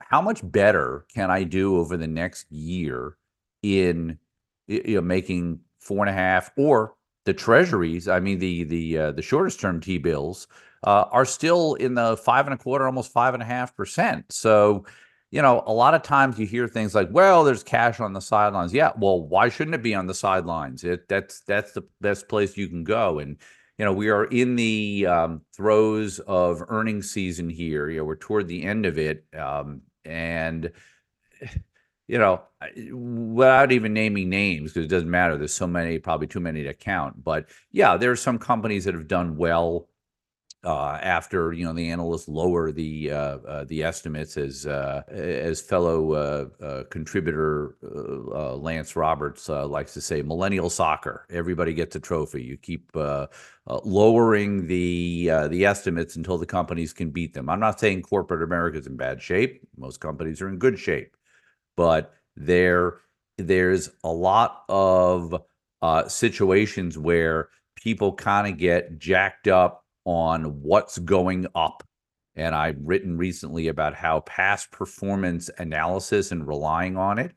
how 0.00 0.20
much 0.20 0.40
better 0.50 1.04
can 1.14 1.30
i 1.30 1.42
do 1.42 1.78
over 1.78 1.96
the 1.96 2.06
next 2.06 2.50
year 2.50 3.16
in 3.62 4.18
you 4.66 4.94
know 4.94 5.00
making 5.00 5.58
four 5.80 6.00
and 6.00 6.10
a 6.10 6.12
half 6.12 6.50
or 6.56 6.94
the 7.24 7.34
treasuries 7.34 8.08
i 8.08 8.18
mean 8.18 8.38
the 8.38 8.64
the 8.64 8.98
uh, 8.98 9.12
the 9.12 9.22
shortest 9.22 9.60
term 9.60 9.80
t 9.80 9.98
bills 9.98 10.46
uh, 10.84 11.06
are 11.10 11.24
still 11.24 11.74
in 11.74 11.94
the 11.94 12.16
five 12.18 12.46
and 12.46 12.54
a 12.54 12.58
quarter, 12.58 12.86
almost 12.86 13.12
five 13.12 13.34
and 13.34 13.42
a 13.42 13.46
half 13.46 13.74
percent. 13.74 14.30
So, 14.30 14.84
you 15.30 15.40
know, 15.42 15.64
a 15.66 15.72
lot 15.72 15.94
of 15.94 16.02
times 16.02 16.38
you 16.38 16.46
hear 16.46 16.68
things 16.68 16.94
like, 16.94 17.08
"Well, 17.10 17.42
there's 17.42 17.62
cash 17.62 18.00
on 18.00 18.12
the 18.12 18.20
sidelines." 18.20 18.72
Yeah, 18.72 18.92
well, 18.98 19.26
why 19.26 19.48
shouldn't 19.48 19.74
it 19.74 19.82
be 19.82 19.94
on 19.94 20.06
the 20.06 20.14
sidelines? 20.14 20.84
It 20.84 21.08
that's 21.08 21.40
that's 21.40 21.72
the 21.72 21.84
best 22.00 22.28
place 22.28 22.56
you 22.56 22.68
can 22.68 22.84
go. 22.84 23.18
And 23.18 23.38
you 23.78 23.84
know, 23.84 23.92
we 23.92 24.08
are 24.08 24.24
in 24.24 24.56
the 24.56 25.06
um, 25.06 25.40
throes 25.54 26.20
of 26.20 26.62
earnings 26.68 27.10
season 27.10 27.48
here. 27.48 27.90
You 27.90 27.98
know, 27.98 28.04
we're 28.04 28.16
toward 28.16 28.46
the 28.46 28.62
end 28.62 28.86
of 28.86 28.98
it, 28.98 29.24
um, 29.36 29.82
and 30.04 30.70
you 32.06 32.18
know, 32.18 32.42
without 32.92 33.72
even 33.72 33.94
naming 33.94 34.28
names, 34.28 34.72
because 34.72 34.84
it 34.84 34.90
doesn't 34.90 35.10
matter. 35.10 35.36
There's 35.36 35.54
so 35.54 35.66
many, 35.66 35.98
probably 35.98 36.26
too 36.26 36.40
many 36.40 36.62
to 36.64 36.74
count. 36.74 37.24
But 37.24 37.48
yeah, 37.72 37.96
there 37.96 38.10
are 38.10 38.16
some 38.16 38.38
companies 38.38 38.84
that 38.84 38.94
have 38.94 39.08
done 39.08 39.36
well 39.36 39.88
uh, 40.64 40.98
after 41.02 41.52
you 41.52 41.64
know 41.64 41.72
the 41.72 41.90
analysts 41.90 42.26
lower 42.26 42.72
the 42.72 43.10
uh, 43.10 43.16
uh, 43.16 43.64
the 43.64 43.82
estimates 43.82 44.36
as 44.36 44.66
uh, 44.66 45.02
as 45.08 45.60
fellow 45.60 46.12
uh, 46.12 46.64
uh, 46.64 46.84
contributor 46.90 47.76
Lance 48.56 48.96
Roberts 48.96 49.48
likes 49.48 49.92
to 49.94 50.00
say, 50.00 50.22
millennial 50.22 50.70
soccer. 50.70 51.26
Everybody 51.30 51.74
gets 51.74 51.96
a 51.96 52.00
trophy. 52.00 52.42
You 52.42 52.56
keep 52.56 52.90
lowering 53.66 54.66
the 54.66 55.26
the 55.48 55.66
estimates 55.66 56.16
until 56.16 56.38
the 56.38 56.46
companies 56.46 56.92
can 56.92 57.10
beat 57.10 57.34
them. 57.34 57.48
I'm 57.48 57.60
not 57.60 57.78
saying 57.78 58.02
corporate 58.02 58.42
America 58.42 58.78
is 58.78 58.86
in 58.86 58.96
bad 58.96 59.20
shape. 59.20 59.60
Most 59.76 60.00
companies 60.00 60.40
are 60.40 60.48
in 60.48 60.58
good 60.58 60.78
shape, 60.78 61.16
but 61.76 62.14
there 62.36 63.00
there's 63.36 63.90
a 64.02 64.12
lot 64.12 64.64
of 64.68 65.42
situations 66.08 66.96
where 66.96 67.50
people 67.76 68.14
kind 68.14 68.46
of 68.50 68.58
get 68.58 68.98
jacked 68.98 69.46
up 69.46 69.83
on 70.04 70.62
what's 70.62 70.98
going 70.98 71.46
up. 71.54 71.82
And 72.36 72.54
I've 72.54 72.78
written 72.80 73.16
recently 73.16 73.68
about 73.68 73.94
how 73.94 74.20
past 74.20 74.70
performance 74.70 75.50
analysis 75.58 76.32
and 76.32 76.46
relying 76.46 76.96
on 76.96 77.18
it 77.18 77.32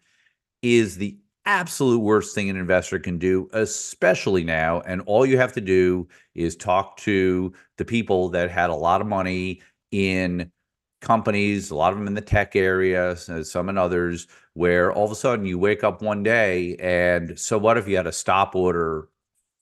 is 0.61 0.97
the 0.97 1.17
absolute 1.45 1.99
worst 1.99 2.35
thing 2.35 2.49
an 2.49 2.57
investor 2.57 2.99
can 2.99 3.17
do, 3.17 3.47
especially 3.53 4.43
now. 4.43 4.81
And 4.81 5.01
all 5.05 5.25
you 5.25 5.37
have 5.37 5.53
to 5.53 5.61
do 5.61 6.07
is 6.35 6.55
talk 6.55 6.97
to 6.97 7.53
the 7.77 7.85
people 7.85 8.29
that 8.29 8.51
had 8.51 8.69
a 8.69 8.75
lot 8.75 8.99
of 8.99 9.07
money 9.07 9.61
in 9.91 10.51
companies, 10.99 11.69
a 11.69 11.75
lot 11.75 11.93
of 11.93 11.99
them 11.99 12.07
in 12.07 12.15
the 12.15 12.21
tech 12.21 12.55
area, 12.55 13.15
some 13.15 13.69
in 13.69 13.77
others, 13.77 14.27
where 14.55 14.91
all 14.91 15.05
of 15.05 15.11
a 15.11 15.15
sudden 15.15 15.45
you 15.45 15.59
wake 15.59 15.83
up 15.83 16.01
one 16.01 16.23
day 16.23 16.75
and 16.77 17.37
so 17.39 17.57
what 17.57 17.77
if 17.77 17.87
you 17.87 17.95
had 17.95 18.07
a 18.07 18.11
stop 18.11 18.55
order 18.55 19.07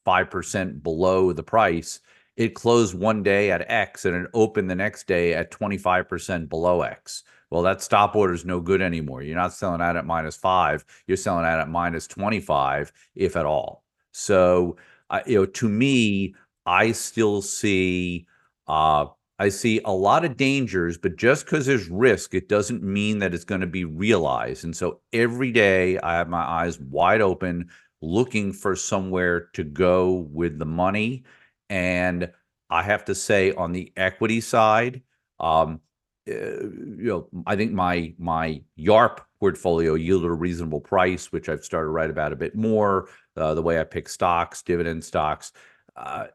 5% 0.07 0.81
below 0.81 1.33
the 1.33 1.43
price? 1.43 1.99
It 2.37 2.53
closed 2.53 2.93
one 2.97 3.23
day 3.23 3.51
at 3.51 3.69
X 3.69 4.05
and 4.05 4.15
it 4.15 4.29
opened 4.33 4.69
the 4.69 4.75
next 4.75 5.07
day 5.07 5.33
at 5.33 5.51
25% 5.51 6.49
below 6.49 6.81
X. 6.81 7.23
Well, 7.49 7.61
that 7.61 7.81
stop 7.81 8.15
order 8.15 8.33
is 8.33 8.45
no 8.45 8.59
good 8.59 8.81
anymore. 8.81 9.21
You're 9.21 9.37
not 9.37 9.53
selling 9.53 9.81
out 9.81 9.95
at 9.95 10.05
minus 10.05 10.35
five. 10.35 10.83
You're 11.07 11.17
selling 11.17 11.45
out 11.45 11.59
at 11.59 11.69
minus 11.69 12.07
25, 12.07 12.91
if 13.15 13.35
at 13.35 13.45
all. 13.45 13.83
So, 14.11 14.77
uh, 15.09 15.21
you 15.25 15.35
know, 15.35 15.45
to 15.45 15.69
me, 15.69 16.35
I 16.65 16.91
still 16.91 17.41
see, 17.41 18.25
uh, 18.67 19.05
I 19.37 19.49
see 19.49 19.79
a 19.85 19.91
lot 19.91 20.25
of 20.25 20.37
dangers, 20.37 20.97
but 20.97 21.17
just 21.17 21.45
because 21.45 21.65
there's 21.65 21.89
risk, 21.89 22.33
it 22.33 22.49
doesn't 22.49 22.83
mean 22.83 23.19
that 23.19 23.33
it's 23.33 23.43
going 23.43 23.61
to 23.61 23.67
be 23.67 23.85
realized. 23.85 24.63
And 24.63 24.75
so 24.75 25.01
every 25.13 25.51
day 25.51 25.99
I 25.99 26.15
have 26.15 26.29
my 26.29 26.41
eyes 26.41 26.79
wide 26.79 27.21
open, 27.21 27.69
looking 28.01 28.51
for 28.51 28.75
somewhere 28.75 29.49
to 29.53 29.63
go 29.63 30.27
with 30.31 30.57
the 30.57 30.65
money 30.65 31.23
and 31.69 32.31
I 32.69 32.83
have 32.83 33.05
to 33.05 33.15
say, 33.15 33.53
on 33.53 33.71
the 33.71 33.91
equity 33.95 34.41
side, 34.41 35.01
um, 35.39 35.81
uh, 36.27 36.33
you 36.33 36.97
know, 36.97 37.27
I 37.45 37.55
think 37.55 37.71
my 37.71 38.13
my 38.17 38.61
YARP 38.79 39.19
portfolio 39.39 39.93
yielded 39.93 40.29
a 40.29 40.33
reasonable 40.33 40.81
price, 40.81 41.31
which 41.31 41.49
I've 41.49 41.63
started 41.63 41.87
to 41.87 41.91
write 41.91 42.09
about 42.09 42.33
a 42.33 42.35
bit 42.35 42.55
more. 42.55 43.09
Uh, 43.37 43.53
the 43.53 43.61
way 43.61 43.79
I 43.79 43.83
pick 43.83 44.09
stocks, 44.09 44.63
dividend 44.63 45.03
stocks, 45.03 45.51
uh, 45.95 46.27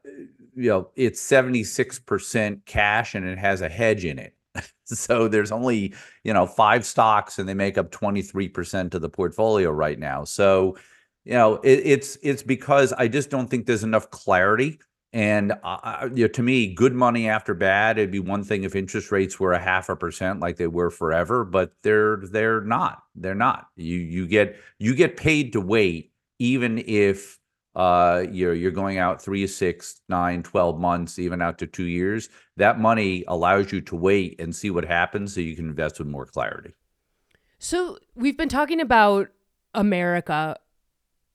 you 0.55 0.69
know, 0.69 0.91
it's 0.95 1.21
seventy 1.21 1.65
six 1.65 1.99
percent 1.99 2.65
cash 2.67 3.15
and 3.15 3.27
it 3.27 3.39
has 3.39 3.63
a 3.63 3.69
hedge 3.69 4.05
in 4.05 4.19
it. 4.19 4.35
so 4.85 5.29
there's 5.29 5.53
only 5.53 5.95
you 6.25 6.33
know 6.33 6.47
five 6.47 6.85
stocks 6.85 7.39
and 7.39 7.49
they 7.49 7.55
make 7.55 7.79
up 7.79 7.91
23% 7.91 8.95
of 8.95 9.01
the 9.01 9.09
portfolio 9.09 9.71
right 9.71 9.99
now 9.99 10.25
so 10.25 10.77
you 11.25 11.35
know 11.35 11.57
it, 11.57 11.81
it's 11.85 12.19
it's 12.23 12.43
because 12.43 12.93
i 12.95 13.07
just 13.07 13.31
don't 13.31 13.49
think 13.49 13.67
there's 13.67 13.85
enough 13.85 14.11
clarity 14.11 14.81
and 15.13 15.53
uh, 15.65 16.09
you 16.15 16.25
know, 16.25 16.29
to 16.29 16.43
me, 16.43 16.73
good 16.73 16.95
money 16.95 17.29
after 17.29 17.53
bad. 17.53 17.99
It'd 17.99 18.13
be 18.13 18.21
one 18.21 18.45
thing 18.45 18.63
if 18.63 18.77
interest 18.77 19.11
rates 19.11 19.41
were 19.41 19.53
a 19.53 19.59
half 19.59 19.89
a 19.89 19.97
percent 19.97 20.41
like 20.41 20.57
they 20.57 20.69
were 20.69 20.91
forever, 20.91 21.45
but 21.45 21.73
they're 21.83 22.19
they're 22.31 22.61
not. 22.61 23.03
They're 23.17 23.35
not. 23.35 23.67
You 23.77 23.99
you 23.99 24.29
get 24.29 24.57
you 24.79 24.95
get 24.95 25.17
paid 25.17 25.53
to 25.55 25.61
wait, 25.61 26.13
even 26.39 26.79
if 26.87 27.41
uh, 27.75 28.25
you're 28.31 28.55
you're 28.55 28.71
going 28.71 28.99
out 28.99 29.21
three, 29.21 29.47
six, 29.49 30.01
nine, 30.09 30.45
12 30.45 30.79
months, 30.79 31.19
even 31.19 31.43
out 31.43 31.59
to 31.59 31.67
two 31.67 31.87
years. 31.87 32.29
That 32.57 32.79
money 32.79 33.25
allows 33.27 33.73
you 33.73 33.81
to 33.83 33.97
wait 33.97 34.41
and 34.41 34.55
see 34.55 34.71
what 34.71 34.85
happens, 34.85 35.35
so 35.35 35.41
you 35.41 35.57
can 35.57 35.69
invest 35.69 35.99
with 35.99 36.07
more 36.09 36.27
clarity. 36.27 36.75
So 37.59 37.99
we've 38.15 38.37
been 38.37 38.49
talking 38.49 38.81
about 38.81 39.29
America 39.75 40.57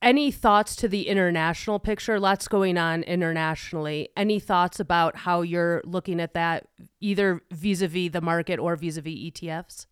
any 0.06 0.30
thoughts 0.30 0.76
to 0.78 0.88
the 0.88 1.08
international 1.08 1.80
picture? 1.80 2.20
Lots 2.20 2.48
going 2.48 2.78
on 2.78 3.02
internationally. 3.04 4.10
Any 4.16 4.40
thoughts 4.40 4.80
about 4.80 5.18
how 5.18 5.42
you're 5.42 5.82
looking 5.84 6.22
at 6.22 6.36
that, 6.36 6.68
either 7.02 7.42
vis 7.52 7.82
a 7.82 7.88
vis 7.88 8.12
the 8.12 8.22
market 8.22 8.60
or 8.60 8.76
vis 8.76 8.98
a 8.98 9.02
vis 9.02 9.32
ETFs? 9.32 9.88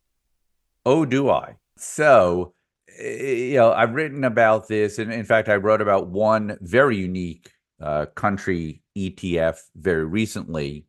Oh, 0.85 1.03
do 1.03 1.29
I? 1.29 1.55
So, 1.77 2.53
eh, 2.99 3.33
you 3.33 3.55
know, 3.55 3.73
I've 3.73 3.95
written 3.95 4.23
about 4.23 4.67
this. 4.67 4.99
And 4.99 5.11
in 5.11 5.25
fact, 5.25 5.49
I 5.49 5.55
wrote 5.55 5.81
about 5.81 6.07
one 6.07 6.57
very 6.61 6.95
unique 6.95 7.51
uh, 7.81 8.05
country 8.13 8.83
ETF 8.95 9.57
very 9.75 10.05
recently, 10.05 10.85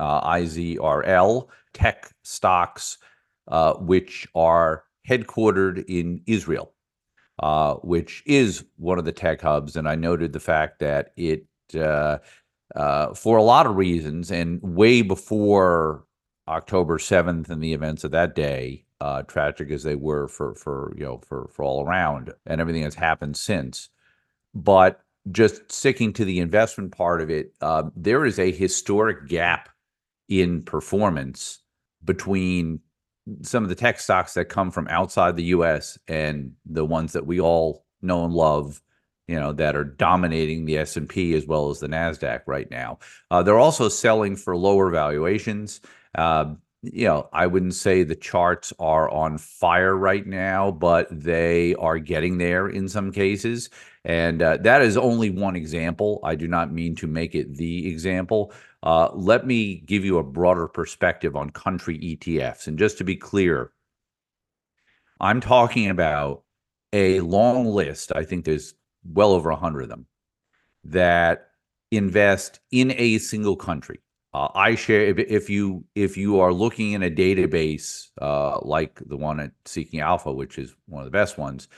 uh, 0.00 0.26
IZRL, 0.30 1.46
tech 1.74 2.10
stocks, 2.22 2.96
uh, 3.48 3.74
which 3.74 4.26
are 4.34 4.84
headquartered 5.06 5.84
in 5.88 6.22
Israel 6.26 6.72
uh, 7.42 7.74
which 7.76 8.22
is 8.24 8.64
one 8.76 8.98
of 8.98 9.04
the 9.04 9.12
tech 9.12 9.40
hubs. 9.40 9.76
And 9.76 9.88
I 9.88 9.96
noted 9.96 10.32
the 10.32 10.40
fact 10.40 10.78
that 10.78 11.12
it, 11.16 11.44
uh, 11.74 12.18
uh, 12.74 13.14
for 13.14 13.36
a 13.36 13.42
lot 13.42 13.66
of 13.66 13.76
reasons, 13.76 14.30
and 14.30 14.60
way 14.62 15.02
before 15.02 16.04
October 16.46 16.98
7th 16.98 17.50
and 17.50 17.62
the 17.62 17.72
events 17.72 18.04
of 18.04 18.12
that 18.12 18.34
day, 18.34 18.84
uh, 19.00 19.22
tragic 19.22 19.70
as 19.70 19.82
they 19.82 19.96
were 19.96 20.28
for, 20.28 20.54
for, 20.54 20.94
you 20.96 21.02
know, 21.02 21.18
for, 21.18 21.48
for 21.52 21.64
all 21.64 21.84
around 21.84 22.32
and 22.46 22.60
everything 22.60 22.84
that's 22.84 22.94
happened 22.94 23.36
since. 23.36 23.88
But 24.54 25.02
just 25.32 25.70
sticking 25.72 26.12
to 26.12 26.24
the 26.24 26.38
investment 26.38 26.92
part 26.96 27.20
of 27.20 27.28
it, 27.28 27.52
uh, 27.60 27.84
there 27.96 28.24
is 28.24 28.38
a 28.38 28.52
historic 28.52 29.26
gap 29.26 29.68
in 30.28 30.62
performance 30.62 31.58
between 32.04 32.80
some 33.42 33.62
of 33.62 33.68
the 33.68 33.74
tech 33.74 34.00
stocks 34.00 34.34
that 34.34 34.46
come 34.46 34.70
from 34.70 34.88
outside 34.88 35.36
the 35.36 35.44
US 35.44 35.98
and 36.08 36.52
the 36.66 36.84
ones 36.84 37.12
that 37.12 37.26
we 37.26 37.40
all 37.40 37.84
know 38.00 38.24
and 38.24 38.34
love 38.34 38.82
you 39.28 39.38
know 39.38 39.52
that 39.52 39.76
are 39.76 39.84
dominating 39.84 40.64
the 40.64 40.78
S&P 40.78 41.34
as 41.34 41.46
well 41.46 41.70
as 41.70 41.80
the 41.80 41.86
Nasdaq 41.86 42.42
right 42.46 42.70
now. 42.70 42.98
Uh, 43.30 43.42
they're 43.42 43.58
also 43.58 43.88
selling 43.88 44.36
for 44.36 44.56
lower 44.56 44.90
valuations. 44.90 45.80
Uh, 46.14 46.54
you 46.82 47.06
know, 47.06 47.28
I 47.32 47.46
wouldn't 47.46 47.74
say 47.74 48.02
the 48.02 48.16
charts 48.16 48.72
are 48.80 49.08
on 49.08 49.38
fire 49.38 49.96
right 49.96 50.26
now, 50.26 50.72
but 50.72 51.06
they 51.10 51.76
are 51.76 51.98
getting 51.98 52.38
there 52.38 52.68
in 52.68 52.88
some 52.88 53.12
cases. 53.12 53.70
And 54.04 54.42
uh, 54.42 54.56
that 54.58 54.82
is 54.82 54.96
only 54.96 55.30
one 55.30 55.54
example. 55.54 56.20
I 56.24 56.34
do 56.34 56.48
not 56.48 56.72
mean 56.72 56.96
to 56.96 57.06
make 57.06 57.36
it 57.36 57.56
the 57.56 57.88
example. 57.88 58.52
Uh, 58.82 59.10
let 59.14 59.46
me 59.46 59.76
give 59.76 60.04
you 60.04 60.18
a 60.18 60.24
broader 60.24 60.66
perspective 60.66 61.36
on 61.36 61.50
country 61.50 61.98
ETFs. 61.98 62.66
And 62.66 62.78
just 62.78 62.98
to 62.98 63.04
be 63.04 63.16
clear, 63.16 63.70
I'm 65.20 65.40
talking 65.40 65.88
about 65.88 66.42
a 66.92 67.20
long 67.20 67.66
list. 67.66 68.12
I 68.14 68.24
think 68.24 68.44
there's 68.44 68.74
well 69.04 69.32
over 69.32 69.50
100 69.50 69.82
of 69.82 69.88
them 69.88 70.06
that 70.84 71.48
invest 71.90 72.60
in 72.70 72.92
a 72.96 73.18
single 73.18 73.56
country. 73.56 74.00
Uh, 74.34 74.74
share 74.74 75.02
if, 75.02 75.18
if 75.18 75.50
you 75.50 75.84
if 75.94 76.16
you 76.16 76.40
are 76.40 76.54
looking 76.54 76.92
in 76.92 77.02
a 77.02 77.10
database 77.10 78.08
uh, 78.22 78.58
like 78.62 78.98
the 79.06 79.16
one 79.16 79.38
at 79.38 79.52
Seeking 79.66 80.00
Alpha, 80.00 80.32
which 80.32 80.58
is 80.58 80.74
one 80.86 81.02
of 81.02 81.04
the 81.04 81.10
best 81.10 81.36
ones, 81.36 81.68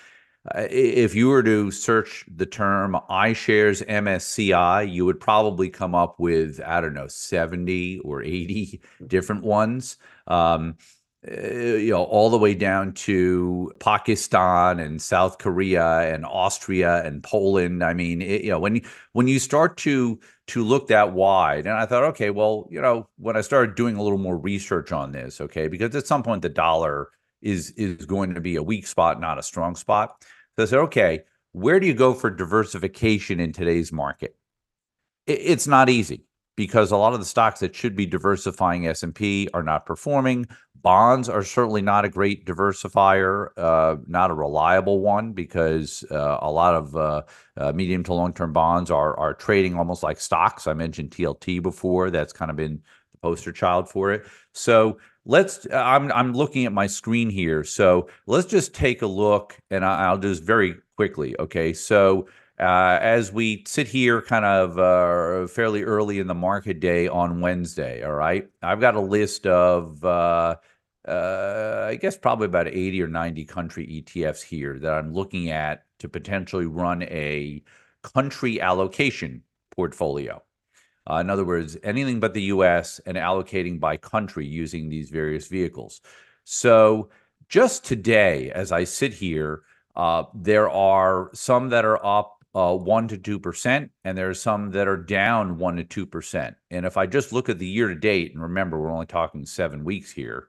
if 0.54 1.14
you 1.14 1.28
were 1.28 1.42
to 1.42 1.70
search 1.70 2.24
the 2.34 2.46
term 2.46 2.98
iShares 3.08 3.86
MSCI, 3.86 4.92
you 4.92 5.04
would 5.06 5.20
probably 5.20 5.70
come 5.70 5.94
up 5.94 6.20
with 6.20 6.60
I 6.64 6.80
don't 6.80 6.94
know 6.94 7.08
seventy 7.08 7.98
or 8.00 8.22
eighty 8.22 8.80
different 9.06 9.42
ones. 9.42 9.96
Um, 10.26 10.76
uh, 11.26 11.48
you 11.48 11.90
know, 11.90 12.04
all 12.04 12.28
the 12.28 12.36
way 12.36 12.54
down 12.54 12.92
to 12.92 13.72
Pakistan 13.80 14.78
and 14.78 15.00
South 15.00 15.38
Korea 15.38 16.12
and 16.12 16.26
Austria 16.26 17.02
and 17.02 17.22
Poland. 17.22 17.82
I 17.82 17.94
mean, 17.94 18.20
it, 18.20 18.44
you 18.44 18.50
know, 18.50 18.58
when 18.58 18.82
when 19.12 19.26
you 19.26 19.38
start 19.38 19.78
to 19.78 20.20
to 20.48 20.62
look 20.62 20.88
that 20.88 21.14
wide, 21.14 21.66
and 21.66 21.76
I 21.76 21.86
thought, 21.86 22.04
okay, 22.04 22.28
well, 22.28 22.68
you 22.70 22.82
know, 22.82 23.08
when 23.16 23.36
I 23.36 23.40
started 23.40 23.74
doing 23.74 23.96
a 23.96 24.02
little 24.02 24.18
more 24.18 24.36
research 24.36 24.92
on 24.92 25.12
this, 25.12 25.40
okay, 25.40 25.68
because 25.68 25.96
at 25.96 26.06
some 26.06 26.22
point 26.22 26.42
the 26.42 26.50
dollar 26.50 27.08
is 27.40 27.70
is 27.72 28.04
going 28.04 28.34
to 28.34 28.40
be 28.42 28.56
a 28.56 28.62
weak 28.62 28.86
spot, 28.86 29.18
not 29.18 29.38
a 29.38 29.42
strong 29.42 29.76
spot. 29.76 30.22
So 30.56 30.62
I 30.62 30.66
said, 30.66 30.78
okay, 30.80 31.22
where 31.52 31.80
do 31.80 31.86
you 31.86 31.94
go 31.94 32.14
for 32.14 32.30
diversification 32.30 33.40
in 33.40 33.52
today's 33.52 33.92
market? 33.92 34.36
It's 35.26 35.66
not 35.66 35.88
easy 35.88 36.26
because 36.56 36.92
a 36.92 36.96
lot 36.96 37.14
of 37.14 37.18
the 37.18 37.26
stocks 37.26 37.60
that 37.60 37.74
should 37.74 37.96
be 37.96 38.06
diversifying 38.06 38.86
S&P 38.86 39.48
are 39.54 39.62
not 39.62 39.86
performing. 39.86 40.46
Bonds 40.76 41.28
are 41.28 41.42
certainly 41.42 41.82
not 41.82 42.04
a 42.04 42.08
great 42.08 42.44
diversifier, 42.44 43.48
uh, 43.56 43.96
not 44.06 44.30
a 44.30 44.34
reliable 44.34 45.00
one 45.00 45.32
because 45.32 46.04
uh, 46.10 46.38
a 46.42 46.50
lot 46.50 46.74
of 46.74 46.94
uh, 46.94 47.22
uh 47.56 47.72
medium 47.72 48.04
to 48.04 48.12
long-term 48.12 48.52
bonds 48.52 48.90
are 48.90 49.18
are 49.18 49.32
trading 49.32 49.76
almost 49.76 50.02
like 50.02 50.20
stocks. 50.20 50.66
I 50.66 50.74
mentioned 50.74 51.10
TLT 51.10 51.62
before. 51.62 52.10
That's 52.10 52.34
kind 52.34 52.50
of 52.50 52.56
been 52.56 52.82
the 53.12 53.18
poster 53.22 53.50
child 53.50 53.88
for 53.88 54.12
it. 54.12 54.26
So 54.52 54.98
let's. 55.26 55.66
I'm 55.72 56.12
I'm 56.12 56.32
looking 56.32 56.66
at 56.66 56.72
my 56.72 56.86
screen 56.86 57.30
here. 57.30 57.64
So 57.64 58.08
let's 58.26 58.46
just 58.46 58.74
take 58.74 59.02
a 59.02 59.06
look, 59.06 59.58
and 59.70 59.84
I'll 59.84 60.18
do 60.18 60.28
this 60.28 60.38
very 60.38 60.76
quickly. 60.96 61.34
Okay, 61.38 61.72
so 61.72 62.26
uh, 62.60 62.98
as 63.00 63.32
we 63.32 63.64
sit 63.66 63.88
here 63.88 64.22
kind 64.22 64.44
of 64.44 64.78
uh, 64.78 65.48
fairly 65.48 65.82
early 65.82 66.20
in 66.20 66.28
the 66.28 66.34
market 66.34 66.78
day 66.78 67.08
on 67.08 67.40
Wednesday, 67.40 68.04
all 68.04 68.12
right, 68.12 68.48
I've 68.62 68.80
got 68.80 68.94
a 68.94 69.00
list 69.00 69.46
of, 69.46 70.04
uh, 70.04 70.56
uh 71.08 71.86
I 71.90 71.96
guess, 71.96 72.16
probably 72.16 72.46
about 72.46 72.68
80 72.68 73.02
or 73.02 73.08
90 73.08 73.44
country 73.46 73.86
ETFs 73.86 74.42
here 74.42 74.78
that 74.78 74.94
I'm 74.94 75.12
looking 75.12 75.50
at 75.50 75.84
to 75.98 76.08
potentially 76.08 76.66
run 76.66 77.02
a 77.04 77.62
country 78.02 78.60
allocation 78.60 79.42
portfolio. 79.74 80.42
Uh, 81.08 81.16
in 81.16 81.28
other 81.28 81.44
words, 81.44 81.76
anything 81.82 82.20
but 82.20 82.34
the 82.34 82.44
US 82.44 83.00
and 83.06 83.16
allocating 83.16 83.78
by 83.78 83.96
country 83.96 84.46
using 84.46 84.88
these 84.88 85.10
various 85.10 85.48
vehicles. 85.48 86.00
So 86.44 87.10
just 87.48 87.84
today, 87.84 88.50
as 88.50 88.72
I 88.72 88.84
sit 88.84 89.12
here, 89.12 89.62
uh, 89.96 90.24
there 90.34 90.70
are 90.70 91.30
some 91.34 91.68
that 91.70 91.84
are 91.84 92.04
up 92.04 92.34
uh, 92.54 92.74
1 92.74 93.08
to 93.08 93.18
2%, 93.18 93.90
and 94.04 94.16
there 94.16 94.30
are 94.30 94.34
some 94.34 94.70
that 94.70 94.86
are 94.86 94.96
down 94.96 95.58
1 95.58 95.76
to 95.76 96.06
2%. 96.06 96.54
And 96.70 96.86
if 96.86 96.96
I 96.96 97.06
just 97.06 97.32
look 97.32 97.48
at 97.48 97.58
the 97.58 97.66
year 97.66 97.88
to 97.88 97.94
date, 97.94 98.32
and 98.32 98.42
remember, 98.42 98.80
we're 98.80 98.92
only 98.92 99.06
talking 99.06 99.44
seven 99.44 99.84
weeks 99.84 100.12
here, 100.12 100.48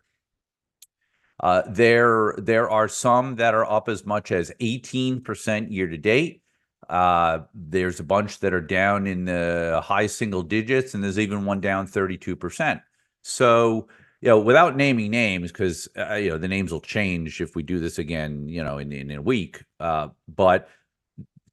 uh, 1.39 1.63
there, 1.67 2.35
there 2.37 2.69
are 2.69 2.87
some 2.87 3.35
that 3.35 3.53
are 3.53 3.69
up 3.69 3.89
as 3.89 4.05
much 4.05 4.31
as 4.31 4.51
18% 4.61 5.71
year 5.71 5.87
to 5.87 5.97
date. 5.97 6.41
Uh, 6.89 7.39
there's 7.53 7.99
a 7.99 8.03
bunch 8.03 8.39
that 8.39 8.53
are 8.53 8.61
down 8.61 9.07
in 9.07 9.25
the 9.25 9.81
high 9.83 10.07
single 10.07 10.43
digits, 10.43 10.93
and 10.93 11.03
there's 11.03 11.19
even 11.19 11.45
one 11.45 11.61
down 11.61 11.87
32%. 11.87 12.81
So, 13.21 13.87
you 14.21 14.29
know, 14.29 14.39
without 14.39 14.75
naming 14.75 15.11
names, 15.11 15.51
because 15.51 15.87
uh, 15.97 16.15
you 16.15 16.29
know 16.29 16.37
the 16.37 16.47
names 16.47 16.71
will 16.71 16.81
change 16.81 17.41
if 17.41 17.55
we 17.55 17.63
do 17.63 17.79
this 17.79 17.97
again, 17.97 18.47
you 18.47 18.63
know, 18.63 18.77
in 18.77 18.91
in, 18.91 19.11
in 19.11 19.17
a 19.17 19.21
week. 19.21 19.63
Uh, 19.79 20.09
but 20.27 20.69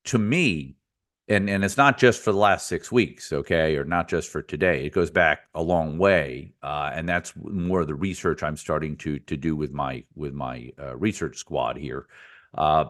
to 0.04 0.18
me, 0.18 0.76
and 1.28 1.48
and 1.48 1.64
it's 1.64 1.76
not 1.76 1.98
just 1.98 2.20
for 2.22 2.32
the 2.32 2.38
last 2.38 2.66
six 2.66 2.90
weeks, 2.90 3.32
okay, 3.32 3.76
or 3.76 3.84
not 3.84 4.08
just 4.08 4.28
for 4.28 4.42
today. 4.42 4.84
It 4.84 4.92
goes 4.92 5.10
back 5.10 5.48
a 5.54 5.62
long 5.62 5.98
way, 5.98 6.52
uh, 6.62 6.90
and 6.92 7.08
that's 7.08 7.32
more 7.36 7.80
of 7.80 7.86
the 7.86 7.94
research 7.94 8.42
I'm 8.42 8.56
starting 8.56 8.96
to 8.98 9.18
to 9.20 9.36
do 9.36 9.56
with 9.56 9.72
my 9.72 10.04
with 10.14 10.34
my 10.34 10.70
uh, 10.78 10.96
research 10.96 11.38
squad 11.38 11.76
here. 11.76 12.06
Uh, 12.54 12.86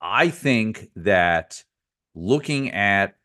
I 0.00 0.28
think 0.28 0.90
that 0.96 1.62
looking 2.14 2.70
at 2.72 3.16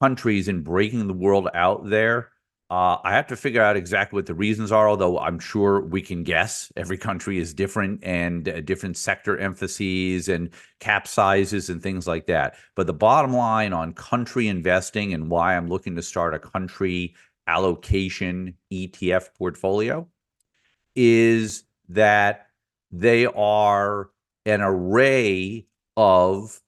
countries 0.00 0.48
and 0.48 0.64
breaking 0.64 1.06
the 1.06 1.14
world 1.14 1.48
out 1.54 1.88
there 1.88 2.30
uh, 2.70 2.98
I 3.02 3.12
have 3.12 3.26
to 3.26 3.36
figure 3.36 3.62
out 3.62 3.76
exactly 3.76 4.16
what 4.16 4.26
the 4.26 4.34
reasons 4.34 4.70
are, 4.70 4.88
although 4.88 5.18
I'm 5.18 5.40
sure 5.40 5.80
we 5.80 6.00
can 6.00 6.22
guess. 6.22 6.70
Every 6.76 6.96
country 6.96 7.38
is 7.38 7.52
different 7.52 7.98
and 8.04 8.48
uh, 8.48 8.60
different 8.60 8.96
sector 8.96 9.36
emphases 9.36 10.28
and 10.28 10.50
cap 10.78 11.08
sizes 11.08 11.68
and 11.68 11.82
things 11.82 12.06
like 12.06 12.26
that. 12.26 12.54
But 12.76 12.86
the 12.86 12.92
bottom 12.92 13.32
line 13.32 13.72
on 13.72 13.92
country 13.92 14.46
investing 14.46 15.12
and 15.12 15.28
why 15.28 15.56
I'm 15.56 15.68
looking 15.68 15.96
to 15.96 16.02
start 16.02 16.32
a 16.32 16.38
country 16.38 17.16
allocation 17.48 18.54
ETF 18.72 19.30
portfolio 19.36 20.06
is 20.94 21.64
that 21.88 22.46
they 22.92 23.26
are 23.26 24.10
an 24.50 24.60
array 24.60 25.66
of 25.96 26.60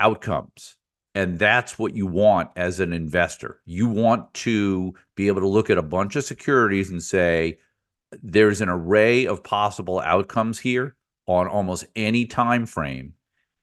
outcomes. 0.00 0.76
And 1.14 1.38
that's 1.38 1.78
what 1.78 1.96
you 1.96 2.06
want 2.06 2.50
as 2.56 2.80
an 2.80 2.92
investor. 2.92 3.60
You 3.64 3.88
want 3.88 4.32
to 4.34 4.94
be 5.16 5.26
able 5.28 5.40
to 5.40 5.48
look 5.48 5.70
at 5.70 5.78
a 5.78 5.82
bunch 5.82 6.16
of 6.16 6.24
securities 6.24 6.90
and 6.90 7.02
say, 7.02 7.58
there's 8.22 8.60
an 8.60 8.68
array 8.68 9.26
of 9.26 9.42
possible 9.42 10.00
outcomes 10.00 10.58
here 10.58 10.96
on 11.26 11.46
almost 11.46 11.86
any 11.96 12.24
time 12.24 12.66
frame. 12.66 13.14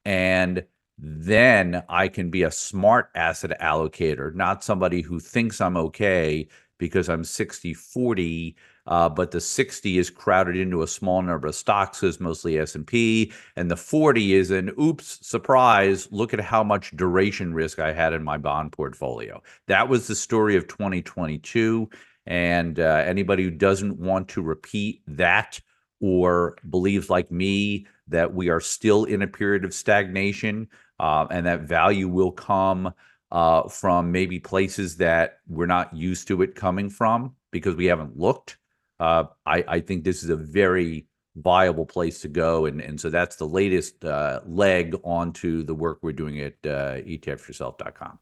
And 0.03 0.65
then 0.97 1.83
I 1.89 2.07
can 2.07 2.29
be 2.29 2.43
a 2.43 2.51
smart 2.51 3.09
asset 3.15 3.59
allocator, 3.59 4.33
not 4.33 4.63
somebody 4.63 5.01
who 5.01 5.19
thinks 5.19 5.59
I'm 5.59 5.77
okay 5.77 6.47
because 6.77 7.09
I'm 7.09 7.23
60 7.23 7.73
40 7.73 8.55
uh, 8.87 9.09
but 9.09 9.31
the 9.31 9.41
60 9.41 9.97
is 9.97 10.09
crowded 10.09 10.55
into 10.55 10.83
a 10.83 10.87
small 10.87 11.21
number 11.21 11.47
of 11.47 11.55
stocks 11.55 12.03
is 12.03 12.19
mostly 12.19 12.57
s&p 12.57 13.31
and 13.55 13.69
the 13.69 13.77
40 13.77 14.33
is 14.33 14.51
an 14.51 14.71
oops 14.79 15.19
surprise 15.25 16.07
look 16.11 16.33
at 16.33 16.39
how 16.39 16.63
much 16.63 16.95
duration 16.95 17.53
risk 17.53 17.79
i 17.79 17.91
had 17.91 18.13
in 18.13 18.23
my 18.23 18.37
bond 18.37 18.71
portfolio 18.71 19.41
that 19.67 19.87
was 19.87 20.07
the 20.07 20.15
story 20.15 20.55
of 20.55 20.67
2022 20.67 21.89
and 22.27 22.79
uh, 22.79 23.03
anybody 23.05 23.43
who 23.43 23.51
doesn't 23.51 23.99
want 23.99 24.27
to 24.27 24.41
repeat 24.41 25.01
that 25.07 25.59
or 26.01 26.57
believes 26.69 27.09
like 27.09 27.31
me 27.31 27.85
that 28.07 28.33
we 28.33 28.49
are 28.49 28.59
still 28.59 29.05
in 29.05 29.21
a 29.21 29.27
period 29.27 29.63
of 29.63 29.73
stagnation 29.73 30.67
uh, 30.99 31.25
and 31.29 31.45
that 31.45 31.61
value 31.61 32.07
will 32.07 32.31
come 32.31 32.93
uh, 33.31 33.67
from 33.67 34.11
maybe 34.11 34.39
places 34.39 34.97
that 34.97 35.39
we're 35.47 35.65
not 35.65 35.95
used 35.95 36.27
to 36.27 36.41
it 36.41 36.55
coming 36.55 36.89
from 36.89 37.35
because 37.51 37.75
we 37.75 37.85
haven't 37.85 38.17
looked. 38.17 38.57
Uh, 38.99 39.25
I, 39.45 39.63
I 39.67 39.79
think 39.79 40.03
this 40.03 40.23
is 40.23 40.29
a 40.29 40.35
very 40.35 41.07
viable 41.35 41.85
place 41.85 42.21
to 42.21 42.27
go, 42.27 42.65
and 42.65 42.79
and 42.81 42.99
so 42.99 43.09
that's 43.09 43.35
the 43.35 43.47
latest 43.47 44.05
uh, 44.05 44.41
leg 44.45 44.95
onto 45.03 45.63
the 45.63 45.75
work 45.75 45.99
we're 46.01 46.13
doing 46.13 46.39
at 46.39 46.53
uh, 46.65 46.95
ETFyourself.com. 47.01 48.19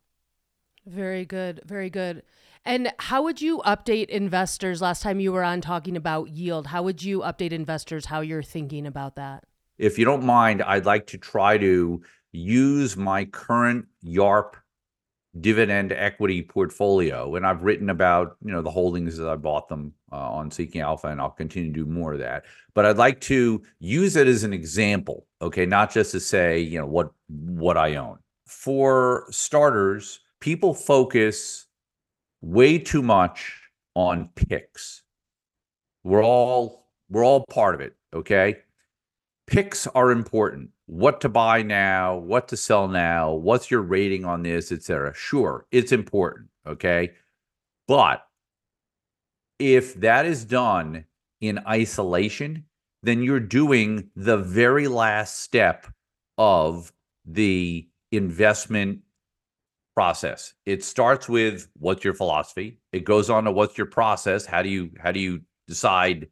Very 0.86 1.26
good, 1.26 1.62
very 1.66 1.90
good. 1.90 2.24
And 2.66 2.92
how 2.98 3.24
would 3.24 3.42
you 3.42 3.60
update 3.66 4.08
investors? 4.08 4.82
Last 4.82 5.02
time 5.02 5.20
you 5.20 5.32
were 5.32 5.44
on 5.44 5.62
talking 5.62 5.98
about 5.98 6.30
yield, 6.30 6.68
how 6.68 6.84
would 6.84 7.04
you 7.04 7.20
update 7.20 7.52
investors 7.52 8.06
how 8.06 8.22
you're 8.22 8.44
thinking 8.44 8.86
about 8.88 9.16
that? 9.16 9.44
If 9.78 9.98
you 10.00 10.06
don't 10.06 10.24
mind, 10.24 10.62
I'd 10.62 10.86
like 10.86 11.08
to 11.08 11.18
try 11.18 11.58
to 11.58 12.02
use 12.32 12.96
my 12.96 13.26
current 13.26 13.86
YARP 14.06 14.54
dividend 15.42 15.92
equity 15.92 16.42
portfolio. 16.42 17.36
And 17.36 17.46
I've 17.46 17.64
written 17.64 17.90
about, 17.90 18.38
you 18.44 18.52
know, 18.52 18.62
the 18.62 18.70
holdings 18.70 19.18
that 19.18 19.28
I 19.28 19.36
bought 19.36 19.68
them 19.68 19.94
uh, 20.12 20.32
on 20.32 20.52
Seeking 20.52 20.82
Alpha, 20.82 21.08
and 21.08 21.20
I'll 21.20 21.32
continue 21.32 21.74
to 21.74 21.86
do 21.86 21.86
more 21.86 22.14
of 22.14 22.20
that. 22.20 22.44
But 22.74 22.86
I'd 22.86 22.98
like 22.98 23.20
to 23.22 23.62
use 23.80 24.16
it 24.16 24.28
as 24.28 24.44
an 24.44 24.54
example, 24.54 25.26
okay, 25.42 25.66
not 25.66 25.92
just 25.92 26.12
to 26.12 26.20
say, 26.20 26.60
you 26.60 26.80
know, 26.80 26.86
what 26.86 27.12
what 27.28 27.78
I 27.78 27.96
own. 27.96 28.20
For 28.48 29.26
starters, 29.32 30.20
people 30.40 30.74
focus 30.74 31.68
way 32.42 32.78
too 32.78 33.02
much 33.02 33.54
on 33.96 34.30
picks. 34.36 35.02
We're 36.04 36.24
all 36.24 36.88
we're 37.10 37.26
all 37.26 37.46
part 37.50 37.76
of 37.76 37.82
it, 37.82 37.96
okay? 38.14 38.58
Picks 39.48 39.88
are 39.88 40.12
important. 40.12 40.70
What 40.94 41.22
to 41.22 41.30
buy 41.30 41.64
now, 41.64 42.18
what 42.18 42.48
to 42.50 42.56
sell 42.56 42.88
now, 42.88 43.34
what's 43.34 43.72
your 43.72 43.82
rating 43.82 44.26
on 44.26 44.44
this, 44.44 44.72
etc. 44.72 45.12
Sure, 45.16 45.66
it's 45.72 45.92
important, 45.92 46.50
okay? 46.68 47.14
But 47.88 48.24
if 49.58 49.96
that 50.02 50.28
is 50.28 50.46
done 50.46 51.06
in 51.42 51.58
isolation, 51.68 52.66
then 53.02 53.24
you're 53.24 53.40
doing 53.40 54.12
the 54.16 54.38
very 54.38 54.88
last 54.88 55.40
step 55.40 55.88
of 56.38 56.94
the 57.26 57.88
investment 58.12 59.00
process. 59.96 60.54
It 60.68 60.84
starts 60.84 61.28
with 61.28 61.70
what's 61.80 62.04
your 62.04 62.14
philosophy. 62.14 62.78
It 62.92 63.04
goes 63.04 63.32
on 63.32 63.46
to 63.46 63.52
what's 63.52 63.80
your 63.80 63.88
process. 63.88 64.46
How 64.46 64.62
do 64.62 64.70
you 64.70 64.92
how 65.02 65.12
do 65.12 65.20
you 65.20 65.42
decide 65.68 66.28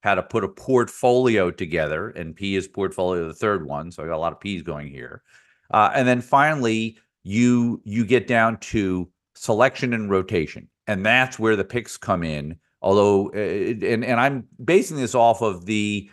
how 0.00 0.14
to 0.14 0.22
put 0.22 0.44
a 0.44 0.48
portfolio 0.48 1.50
together? 1.50 2.10
And 2.10 2.34
P 2.34 2.56
is 2.56 2.68
portfolio, 2.68 3.26
the 3.26 3.34
third 3.34 3.66
one. 3.66 3.90
So 3.90 4.02
I 4.02 4.06
got 4.06 4.16
a 4.16 4.18
lot 4.18 4.32
of 4.32 4.40
P's 4.40 4.62
going 4.62 4.88
here. 4.88 5.22
Uh, 5.70 5.90
and 5.94 6.06
then 6.06 6.20
finally, 6.20 6.98
you 7.24 7.80
you 7.84 8.04
get 8.04 8.26
down 8.26 8.58
to 8.58 9.08
selection 9.34 9.92
and 9.92 10.10
rotation, 10.10 10.68
and 10.86 11.04
that's 11.04 11.38
where 11.38 11.56
the 11.56 11.64
picks 11.64 11.96
come 11.96 12.22
in. 12.22 12.56
Although, 12.82 13.30
uh, 13.30 13.84
and 13.84 14.04
and 14.04 14.20
I'm 14.20 14.46
basing 14.64 14.96
this 14.96 15.14
off 15.14 15.42
of 15.42 15.66
the 15.66 16.08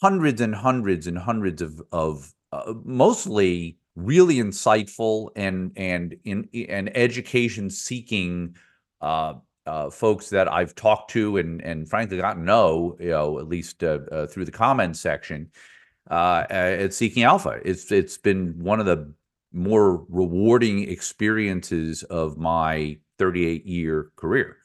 hundreds 0.00 0.40
and 0.40 0.54
hundreds 0.54 1.06
and 1.06 1.18
hundreds 1.18 1.60
of 1.60 1.82
of 1.92 2.32
uh, 2.52 2.72
mostly 2.84 3.78
really 3.94 4.36
insightful 4.36 5.28
and 5.36 5.72
and 5.76 6.16
in 6.24 6.48
and 6.68 6.96
education 6.96 7.68
seeking 7.68 8.56
uh, 9.00 9.34
uh, 9.66 9.90
folks 9.90 10.28
that 10.30 10.50
I've 10.50 10.74
talked 10.74 11.10
to 11.12 11.38
and 11.38 11.62
and 11.62 11.88
frankly 11.88 12.18
got 12.18 12.34
to 12.34 12.40
know, 12.40 12.96
you 13.00 13.10
know, 13.10 13.38
at 13.38 13.48
least 13.48 13.82
uh, 13.84 14.00
uh 14.10 14.26
through 14.26 14.44
the 14.44 14.52
comments 14.52 15.00
section 15.00 15.50
uh, 16.10 16.44
at 16.50 16.94
Seeking 16.94 17.22
Alpha. 17.22 17.60
It's 17.64 17.90
it's 17.92 18.18
been 18.18 18.54
one 18.58 18.80
of 18.80 18.86
the 18.86 19.12
more 19.52 20.04
rewarding 20.08 20.88
experiences 20.88 22.02
of 22.04 22.38
my 22.38 22.98
38 23.18 23.66
year 23.66 24.10
career 24.16 24.56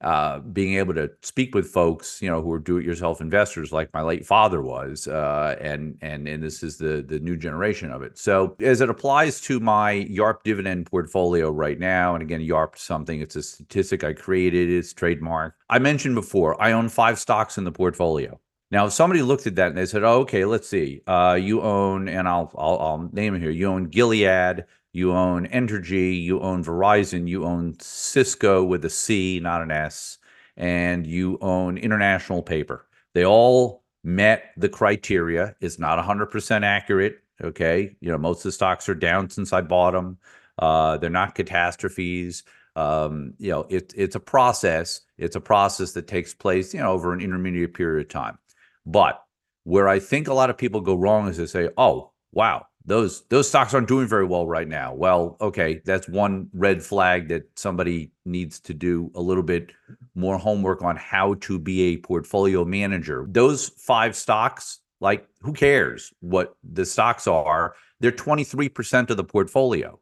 uh, 0.00 0.38
being 0.38 0.74
able 0.74 0.94
to 0.94 1.10
speak 1.22 1.54
with 1.54 1.66
folks, 1.66 2.22
you 2.22 2.30
know, 2.30 2.40
who 2.40 2.52
are 2.52 2.58
do-it-yourself 2.58 3.20
investors, 3.20 3.72
like 3.72 3.92
my 3.92 4.02
late 4.02 4.24
father 4.24 4.62
was, 4.62 5.08
uh, 5.08 5.56
and 5.60 5.98
and 6.00 6.28
and 6.28 6.42
this 6.42 6.62
is 6.62 6.76
the 6.76 7.04
the 7.06 7.18
new 7.18 7.36
generation 7.36 7.90
of 7.90 8.02
it. 8.02 8.16
So 8.16 8.56
as 8.60 8.80
it 8.80 8.90
applies 8.90 9.40
to 9.42 9.58
my 9.58 10.06
YARP 10.08 10.42
dividend 10.44 10.86
portfolio 10.86 11.50
right 11.50 11.78
now, 11.78 12.14
and 12.14 12.22
again, 12.22 12.40
YARP 12.40 12.78
something, 12.78 13.20
it's 13.20 13.36
a 13.36 13.42
statistic 13.42 14.04
I 14.04 14.12
created, 14.12 14.70
it's 14.70 14.92
trademark. 14.92 15.56
I 15.68 15.78
mentioned 15.80 16.14
before, 16.14 16.60
I 16.62 16.72
own 16.72 16.88
five 16.88 17.18
stocks 17.18 17.58
in 17.58 17.64
the 17.64 17.72
portfolio. 17.72 18.38
Now, 18.70 18.86
if 18.86 18.92
somebody 18.92 19.22
looked 19.22 19.46
at 19.46 19.56
that 19.56 19.68
and 19.68 19.78
they 19.78 19.86
said, 19.86 20.04
oh, 20.04 20.20
"Okay, 20.20 20.44
let's 20.44 20.68
see, 20.68 21.00
uh, 21.06 21.38
you 21.40 21.62
own," 21.62 22.08
and 22.08 22.28
I'll, 22.28 22.52
I'll 22.56 22.78
I'll 22.78 23.10
name 23.12 23.34
it 23.34 23.40
here. 23.40 23.50
You 23.50 23.66
own 23.68 23.86
Gilead, 23.86 24.64
you 24.92 25.12
own 25.12 25.46
Entergy, 25.48 26.22
you 26.22 26.40
own 26.40 26.64
Verizon, 26.64 27.28
you 27.28 27.44
own 27.44 27.78
Cisco 27.80 28.64
with 28.64 28.84
a 28.84 28.90
C, 28.90 29.40
not 29.42 29.62
an 29.62 29.70
S, 29.70 30.18
and 30.56 31.06
you 31.06 31.38
own 31.40 31.78
International 31.78 32.42
Paper. 32.42 32.86
They 33.14 33.24
all 33.24 33.84
met 34.04 34.52
the 34.56 34.68
criteria. 34.68 35.54
It's 35.60 35.78
not 35.78 36.04
100% 36.04 36.62
accurate. 36.64 37.18
Okay. 37.42 37.96
You 38.00 38.10
know, 38.10 38.18
most 38.18 38.38
of 38.38 38.44
the 38.44 38.52
stocks 38.52 38.88
are 38.88 38.94
down 38.94 39.30
since 39.30 39.52
I 39.52 39.60
bought 39.60 39.92
them. 39.92 40.18
Uh, 40.58 40.96
they're 40.96 41.10
not 41.10 41.34
catastrophes. 41.34 42.42
Um, 42.74 43.34
you 43.38 43.50
know, 43.50 43.66
it, 43.68 43.92
it's 43.96 44.16
a 44.16 44.20
process. 44.20 45.02
It's 45.18 45.36
a 45.36 45.40
process 45.40 45.92
that 45.92 46.06
takes 46.06 46.34
place, 46.34 46.74
you 46.74 46.80
know, 46.80 46.92
over 46.92 47.12
an 47.12 47.20
intermediate 47.20 47.74
period 47.74 48.06
of 48.06 48.08
time. 48.08 48.38
But 48.86 49.22
where 49.64 49.88
I 49.88 49.98
think 49.98 50.28
a 50.28 50.34
lot 50.34 50.50
of 50.50 50.56
people 50.56 50.80
go 50.80 50.94
wrong 50.94 51.28
is 51.28 51.36
they 51.36 51.46
say, 51.46 51.68
oh, 51.76 52.12
wow, 52.32 52.66
those 52.88 53.22
those 53.28 53.48
stocks 53.48 53.74
aren't 53.74 53.86
doing 53.86 54.08
very 54.08 54.24
well 54.24 54.46
right 54.46 54.66
now. 54.66 54.94
Well, 54.94 55.36
okay, 55.40 55.82
that's 55.84 56.08
one 56.08 56.48
red 56.54 56.82
flag 56.82 57.28
that 57.28 57.46
somebody 57.54 58.10
needs 58.24 58.58
to 58.60 58.74
do 58.74 59.10
a 59.14 59.20
little 59.20 59.42
bit 59.42 59.72
more 60.14 60.38
homework 60.38 60.82
on 60.82 60.96
how 60.96 61.34
to 61.34 61.58
be 61.58 61.82
a 61.82 61.98
portfolio 61.98 62.64
manager. 62.64 63.26
Those 63.28 63.68
five 63.68 64.16
stocks, 64.16 64.80
like 65.00 65.28
who 65.42 65.52
cares 65.52 66.12
what 66.20 66.56
the 66.64 66.86
stocks 66.86 67.26
are? 67.26 67.74
They're 68.00 68.10
23% 68.10 69.10
of 69.10 69.16
the 69.16 69.24
portfolio. 69.24 69.98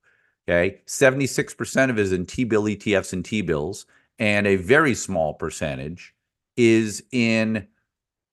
Okay. 0.49 0.81
76% 0.87 1.91
of 1.91 1.99
it 1.99 2.03
is 2.03 2.13
in 2.13 2.25
T 2.25 2.45
bill 2.45 2.65
ETFs 2.65 3.13
and 3.13 3.25
T 3.25 3.43
bills, 3.43 3.87
and 4.21 4.47
a 4.47 4.57
very 4.57 4.95
small 4.95 5.35
percentage 5.35 6.15
is 6.57 7.03
in 7.11 7.67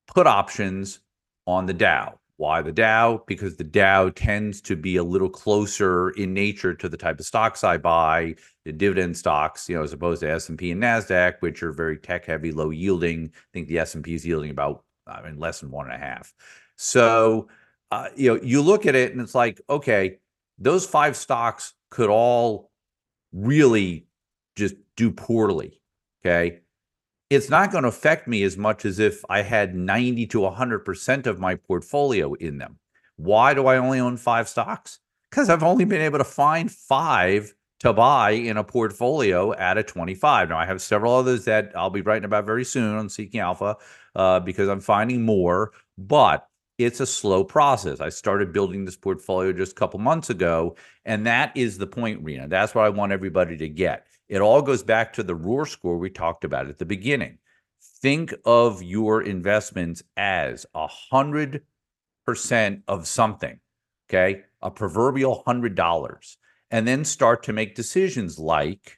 put 0.06 0.28
options 0.28 1.00
on 1.48 1.66
the 1.66 1.74
Dow. 1.74 2.20
Why 2.44 2.62
the 2.62 2.74
Dow? 2.74 3.24
Because 3.26 3.56
the 3.56 3.64
Dow 3.64 4.10
tends 4.10 4.60
to 4.64 4.76
be 4.76 4.98
a 4.98 5.04
little 5.04 5.30
closer 5.30 6.10
in 6.10 6.34
nature 6.34 6.74
to 6.74 6.90
the 6.90 6.98
type 6.98 7.18
of 7.22 7.26
stocks 7.26 7.64
I 7.64 7.78
buy, 7.78 8.36
the 8.66 8.74
dividend 8.74 9.16
stocks, 9.16 9.70
you 9.70 9.78
know, 9.78 9.84
as 9.84 9.94
opposed 9.94 10.20
to 10.24 10.30
S 10.30 10.50
and 10.50 10.60
Nasdaq, 10.60 11.36
which 11.40 11.64
are 11.64 11.72
very 11.72 11.98
tech 11.98 12.26
heavy, 12.26 12.52
low 12.52 12.70
yielding. 12.70 13.32
I 13.34 13.48
think 13.54 13.70
the 13.70 13.80
S 13.80 13.96
and 13.96 14.04
P 14.04 14.14
is 14.14 14.26
yielding 14.26 14.52
about, 14.52 14.84
I 15.08 15.22
mean, 15.22 15.40
less 15.40 15.62
than 15.62 15.72
one 15.72 15.86
and 15.86 15.96
a 15.96 16.06
half. 16.06 16.34
So, 16.76 17.48
uh, 17.92 18.10
you 18.14 18.34
know, 18.34 18.42
you 18.44 18.62
look 18.62 18.86
at 18.88 18.96
it 18.96 19.14
and 19.14 19.22
it's 19.22 19.36
like, 19.36 19.62
okay, 19.70 20.18
those 20.58 20.86
five 20.86 21.16
stocks 21.16 21.76
could 21.92 22.10
all 22.10 22.72
really 23.32 24.06
just 24.58 24.76
do 24.98 25.12
poorly. 25.12 25.80
Okay 26.26 26.62
it's 27.34 27.50
not 27.50 27.72
going 27.72 27.84
to 27.84 27.89
affect 27.89 28.28
me 28.28 28.43
as 28.43 28.58
much 28.58 28.86
as 28.86 29.00
if 29.00 29.24
I 29.30 29.41
had 29.41 29.76
90 29.76 30.28
to 30.28 30.39
100% 30.39 31.26
of 31.26 31.39
my 31.39 31.56
portfolio 31.56 32.34
in 32.34 32.58
them. 32.58 32.80
Why 33.15 33.54
do 33.54 33.67
I 33.67 33.78
only 33.78 34.00
own 34.00 34.17
five 34.17 34.50
stocks? 34.50 35.00
Because 35.30 35.50
I've 35.50 35.63
only 35.63 35.86
been 35.86 36.02
able 36.02 36.17
to 36.17 36.24
find 36.24 36.72
five 36.72 37.54
to 37.80 37.93
buy 37.93 38.32
in 38.32 38.58
a 38.58 38.63
portfolio 38.63 39.54
at 39.54 39.78
a 39.78 39.84
25. 39.84 40.50
Now, 40.50 40.58
I 40.58 40.65
have 40.65 40.82
several 40.82 41.13
others 41.13 41.46
that 41.46 41.72
I'll 41.76 41.89
be 41.89 42.02
writing 42.02 42.26
about 42.26 42.46
very 42.46 42.63
soon 42.63 42.96
on 42.96 43.10
Seeking 43.10 43.41
Alpha 43.41 43.78
uh, 44.15 44.39
because 44.39 44.69
I'm 44.69 44.80
finding 44.80 45.24
more, 45.24 45.74
but 45.98 46.48
it's 46.78 47.00
a 47.00 47.06
slow 47.06 47.43
process. 47.43 48.00
I 48.00 48.10
started 48.10 48.54
building 48.54 48.86
this 48.86 48.96
portfolio 48.96 49.54
just 49.54 49.74
a 49.74 49.76
couple 49.76 50.00
months 50.00 50.30
ago, 50.30 50.76
and 51.06 51.26
that 51.28 51.56
is 51.56 51.78
the 51.78 51.88
point, 51.88 52.24
Rena. 52.24 52.48
That's 52.48 52.74
what 52.74 52.86
I 52.86 52.89
want 52.89 53.12
everybody 53.12 53.58
to 53.58 53.69
get 53.69 54.08
it 54.34 54.41
all 54.41 54.63
goes 54.63 54.82
back 54.82 55.13
to 55.13 55.22
the 55.22 55.36
Roar 55.36 55.67
score 55.67 56.00
we 56.00 56.10
talked 56.10 56.43
about 56.43 56.67
at 56.67 56.80
the 56.80 56.86
beginning. 56.86 57.38
Think 58.02 58.34
of 58.46 58.82
your 58.82 59.22
investments 59.22 60.02
as 60.17 60.65
a 60.74 60.88
hundred 60.88 61.62
percent 62.26 62.82
of 62.88 63.06
something, 63.08 63.60
okay? 64.10 64.41
A 64.63 64.72
proverbial 64.72 65.43
hundred 65.46 65.76
dollars. 65.76 66.38
And 66.72 66.88
then 66.88 67.06
start 67.06 67.43
to 67.43 67.54
make 67.54 67.76
decisions 67.76 68.39
like 68.39 68.98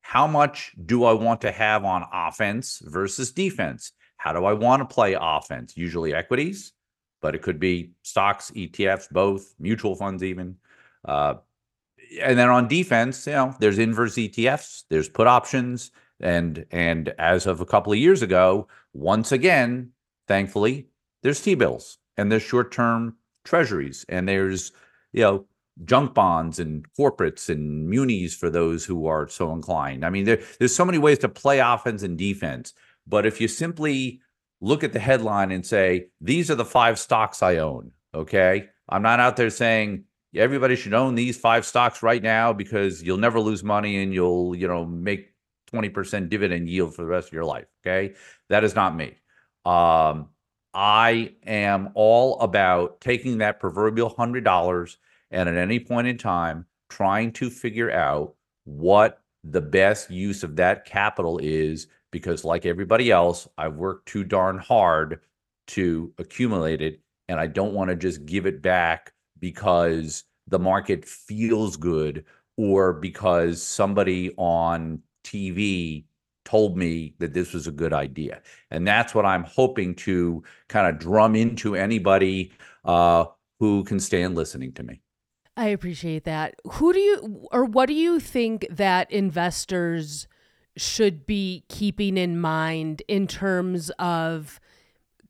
how 0.00 0.26
much 0.26 0.72
do 0.86 1.04
I 1.04 1.12
want 1.12 1.42
to 1.42 1.52
have 1.52 1.84
on 1.84 2.06
offense 2.10 2.80
versus 2.82 3.30
defense? 3.30 3.92
How 4.16 4.32
do 4.32 4.46
I 4.46 4.54
want 4.54 4.80
to 4.80 4.86
play 4.86 5.18
offense? 5.20 5.76
Usually 5.76 6.14
equities, 6.14 6.72
but 7.20 7.34
it 7.34 7.42
could 7.42 7.60
be 7.60 7.90
stocks, 8.00 8.50
ETFs, 8.52 9.10
both, 9.10 9.54
mutual 9.58 9.94
funds, 9.94 10.22
even. 10.22 10.56
Uh, 11.04 11.34
and 12.22 12.38
then 12.38 12.48
on 12.48 12.68
defense, 12.68 13.26
you 13.26 13.32
know, 13.32 13.54
there's 13.60 13.78
inverse 13.78 14.14
ETFs, 14.14 14.84
there's 14.90 15.08
put 15.08 15.26
options, 15.26 15.90
and 16.20 16.64
and 16.70 17.10
as 17.18 17.46
of 17.46 17.60
a 17.60 17.66
couple 17.66 17.92
of 17.92 17.98
years 17.98 18.22
ago, 18.22 18.68
once 18.92 19.32
again, 19.32 19.90
thankfully, 20.28 20.88
there's 21.22 21.40
T 21.40 21.54
bills 21.54 21.98
and 22.16 22.30
there's 22.30 22.42
short 22.42 22.72
term 22.72 23.16
treasuries 23.44 24.04
and 24.08 24.28
there's 24.28 24.72
you 25.12 25.22
know 25.22 25.46
junk 25.84 26.14
bonds 26.14 26.58
and 26.60 26.86
corporates 26.94 27.48
and 27.48 27.88
munis 27.88 28.34
for 28.34 28.48
those 28.48 28.84
who 28.84 29.06
are 29.06 29.28
so 29.28 29.52
inclined. 29.52 30.04
I 30.04 30.10
mean, 30.10 30.24
there, 30.24 30.40
there's 30.58 30.74
so 30.74 30.84
many 30.84 30.98
ways 30.98 31.18
to 31.20 31.28
play 31.28 31.58
offense 31.58 32.02
and 32.02 32.16
defense, 32.16 32.74
but 33.06 33.26
if 33.26 33.40
you 33.40 33.48
simply 33.48 34.20
look 34.60 34.84
at 34.84 34.92
the 34.92 35.00
headline 35.00 35.50
and 35.50 35.66
say 35.66 36.06
these 36.20 36.50
are 36.50 36.54
the 36.54 36.64
five 36.64 36.98
stocks 36.98 37.42
I 37.42 37.56
own, 37.56 37.90
okay, 38.14 38.68
I'm 38.88 39.02
not 39.02 39.20
out 39.20 39.36
there 39.36 39.50
saying 39.50 40.04
everybody 40.34 40.76
should 40.76 40.94
own 40.94 41.14
these 41.14 41.36
five 41.36 41.64
stocks 41.66 42.02
right 42.02 42.22
now 42.22 42.52
because 42.52 43.02
you'll 43.02 43.18
never 43.18 43.40
lose 43.40 43.62
money 43.62 44.02
and 44.02 44.12
you'll, 44.12 44.54
you 44.54 44.68
know, 44.68 44.84
make 44.84 45.32
20% 45.72 46.28
dividend 46.28 46.68
yield 46.68 46.94
for 46.94 47.02
the 47.02 47.08
rest 47.08 47.28
of 47.28 47.32
your 47.32 47.44
life. 47.44 47.66
Okay. 47.84 48.14
That 48.48 48.64
is 48.64 48.74
not 48.74 48.96
me. 48.96 49.16
Um, 49.64 50.28
I 50.74 51.34
am 51.46 51.90
all 51.94 52.38
about 52.40 53.00
taking 53.00 53.38
that 53.38 53.60
proverbial 53.60 54.10
$100 54.10 54.96
and 55.30 55.48
at 55.48 55.56
any 55.56 55.80
point 55.80 56.06
in 56.06 56.18
time 56.18 56.66
trying 56.88 57.32
to 57.32 57.50
figure 57.50 57.90
out 57.90 58.34
what 58.64 59.22
the 59.42 59.60
best 59.60 60.10
use 60.10 60.42
of 60.42 60.56
that 60.56 60.84
capital 60.84 61.38
is 61.38 61.86
because 62.10 62.44
like 62.44 62.64
everybody 62.64 63.10
else 63.10 63.46
i've 63.58 63.74
worked 63.74 64.06
too 64.06 64.24
darn 64.24 64.58
hard 64.58 65.20
to 65.66 66.12
accumulate 66.18 66.80
it 66.80 67.00
and 67.28 67.38
i 67.38 67.46
don't 67.46 67.74
want 67.74 67.90
to 67.90 67.96
just 67.96 68.24
give 68.24 68.46
it 68.46 68.62
back 68.62 69.12
because 69.40 70.24
the 70.48 70.58
market 70.58 71.04
feels 71.04 71.76
good 71.76 72.24
or 72.56 72.92
because 72.92 73.62
somebody 73.62 74.32
on 74.36 75.00
TV 75.24 76.04
told 76.44 76.76
me 76.76 77.14
that 77.18 77.32
this 77.32 77.52
was 77.52 77.66
a 77.66 77.72
good 77.72 77.92
idea. 77.92 78.42
And 78.70 78.86
that's 78.86 79.14
what 79.14 79.24
I'm 79.24 79.44
hoping 79.44 79.94
to 79.96 80.42
kind 80.68 80.86
of 80.86 80.98
drum 80.98 81.34
into 81.34 81.74
anybody 81.74 82.52
uh, 82.84 83.24
who 83.58 83.84
can 83.84 83.98
stand 83.98 84.34
listening 84.34 84.72
to 84.72 84.82
me. 84.82 85.00
I 85.56 85.68
appreciate 85.68 86.24
that. 86.24 86.56
Who 86.64 86.92
do 86.92 86.98
you, 86.98 87.48
or 87.52 87.64
what 87.64 87.86
do 87.86 87.94
you 87.94 88.20
think 88.20 88.66
that 88.70 89.10
investors 89.10 90.26
should 90.76 91.24
be 91.24 91.64
keeping 91.68 92.16
in 92.16 92.40
mind 92.40 93.02
in 93.06 93.26
terms 93.26 93.90
of 93.90 94.60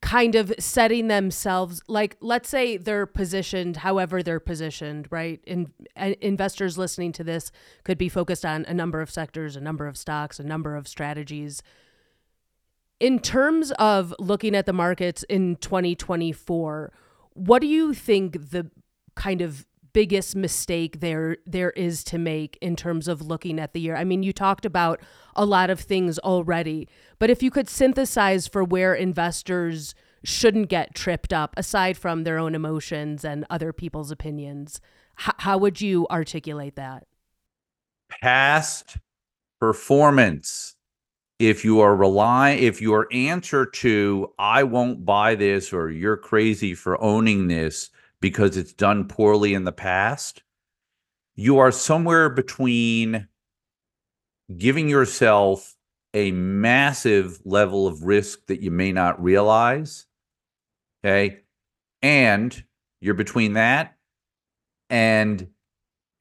kind 0.04 0.34
of 0.34 0.52
setting 0.58 1.08
themselves 1.08 1.80
like 1.88 2.14
let's 2.20 2.46
say 2.46 2.76
they're 2.76 3.06
positioned 3.06 3.78
however 3.78 4.22
they're 4.22 4.38
positioned 4.38 5.08
right? 5.10 5.40
And 5.46 5.70
uh, 5.96 6.12
investors 6.20 6.76
listening 6.76 7.10
to 7.12 7.24
this 7.24 7.50
could 7.84 7.96
be 7.96 8.10
focused 8.10 8.44
on 8.44 8.66
a 8.66 8.74
number 8.74 9.00
of 9.00 9.10
sectors 9.10 9.56
a 9.56 9.62
number 9.62 9.86
of 9.86 9.96
stocks 9.96 10.38
a 10.38 10.44
number 10.44 10.76
of 10.76 10.86
strategies. 10.86 11.62
In 13.00 13.18
terms 13.18 13.72
of 13.78 14.14
looking 14.18 14.54
at 14.54 14.66
the 14.66 14.74
markets 14.74 15.22
in 15.22 15.56
2024 15.56 16.92
what 17.32 17.62
do 17.62 17.66
you 17.66 17.94
think 17.94 18.50
the 18.50 18.70
kind 19.14 19.40
of 19.40 19.64
biggest 19.94 20.36
mistake 20.36 21.00
there 21.00 21.38
there 21.46 21.70
is 21.70 22.04
to 22.04 22.18
make 22.18 22.58
in 22.60 22.76
terms 22.76 23.08
of 23.08 23.22
looking 23.22 23.58
at 23.58 23.72
the 23.72 23.80
year? 23.80 23.96
I 23.96 24.04
mean, 24.04 24.22
you 24.22 24.34
talked 24.34 24.66
about 24.66 25.00
a 25.34 25.46
lot 25.46 25.70
of 25.70 25.80
things 25.80 26.18
already, 26.18 26.86
but 27.18 27.30
if 27.30 27.42
you 27.42 27.50
could 27.50 27.70
synthesize 27.70 28.46
for 28.46 28.62
where 28.62 28.92
investors 28.92 29.94
shouldn't 30.22 30.68
get 30.68 30.94
tripped 30.94 31.32
up 31.32 31.54
aside 31.56 31.96
from 31.96 32.24
their 32.24 32.38
own 32.38 32.54
emotions 32.54 33.24
and 33.24 33.46
other 33.48 33.72
people's 33.72 34.10
opinions, 34.10 34.80
h- 35.18 35.34
how 35.38 35.56
would 35.56 35.80
you 35.80 36.06
articulate 36.10 36.76
that? 36.76 37.06
Past 38.20 38.98
performance. 39.60 40.76
If 41.38 41.64
you 41.64 41.80
are 41.80 41.96
relying, 41.96 42.62
if 42.62 42.80
your 42.80 43.08
answer 43.12 43.66
to 43.66 44.32
I 44.38 44.62
won't 44.62 45.04
buy 45.04 45.34
this 45.34 45.72
or 45.72 45.90
you're 45.90 46.16
crazy 46.16 46.74
for 46.74 47.00
owning 47.02 47.48
this 47.48 47.90
because 48.24 48.56
it's 48.56 48.72
done 48.72 49.06
poorly 49.06 49.52
in 49.52 49.64
the 49.64 49.70
past, 49.70 50.42
you 51.34 51.58
are 51.58 51.70
somewhere 51.70 52.30
between 52.30 53.28
giving 54.56 54.88
yourself 54.88 55.76
a 56.14 56.30
massive 56.30 57.38
level 57.44 57.86
of 57.86 58.02
risk 58.02 58.46
that 58.46 58.62
you 58.62 58.70
may 58.70 58.92
not 58.92 59.22
realize. 59.22 60.06
Okay. 61.04 61.40
And 62.00 62.64
you're 63.02 63.12
between 63.12 63.52
that 63.52 63.94
and 64.88 65.46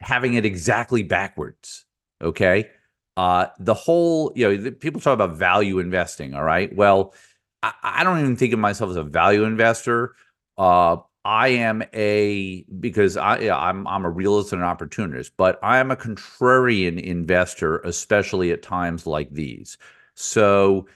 having 0.01 0.33
it 0.33 0.43
exactly 0.43 1.03
backwards. 1.03 1.85
Okay. 2.21 2.69
Uh, 3.15 3.45
the 3.59 3.73
whole, 3.73 4.33
you 4.35 4.57
know, 4.57 4.71
people 4.71 4.99
talk 4.99 5.13
about 5.13 5.37
value 5.37 5.79
investing. 5.79 6.33
All 6.33 6.43
right. 6.43 6.75
Well, 6.75 7.13
I, 7.61 7.71
I 7.81 8.03
don't 8.03 8.19
even 8.19 8.35
think 8.35 8.51
of 8.51 8.59
myself 8.59 8.89
as 8.89 8.97
a 8.97 9.03
value 9.03 9.45
investor. 9.45 10.15
Uh, 10.57 10.97
I 11.25 11.49
am 11.49 11.83
a 11.93 12.63
because 12.79 13.15
I 13.15 13.49
I'm 13.49 13.87
I'm 13.87 14.05
a 14.05 14.09
realist 14.09 14.51
and 14.51 14.61
an 14.61 14.67
opportunist, 14.67 15.37
but 15.37 15.57
I 15.63 15.77
am 15.79 15.89
a 15.91 15.95
contrarian 15.95 17.01
investor, 17.01 17.79
especially 17.79 18.51
at 18.51 18.61
times 18.61 19.07
like 19.07 19.29
these. 19.31 19.77
So, 20.15 20.87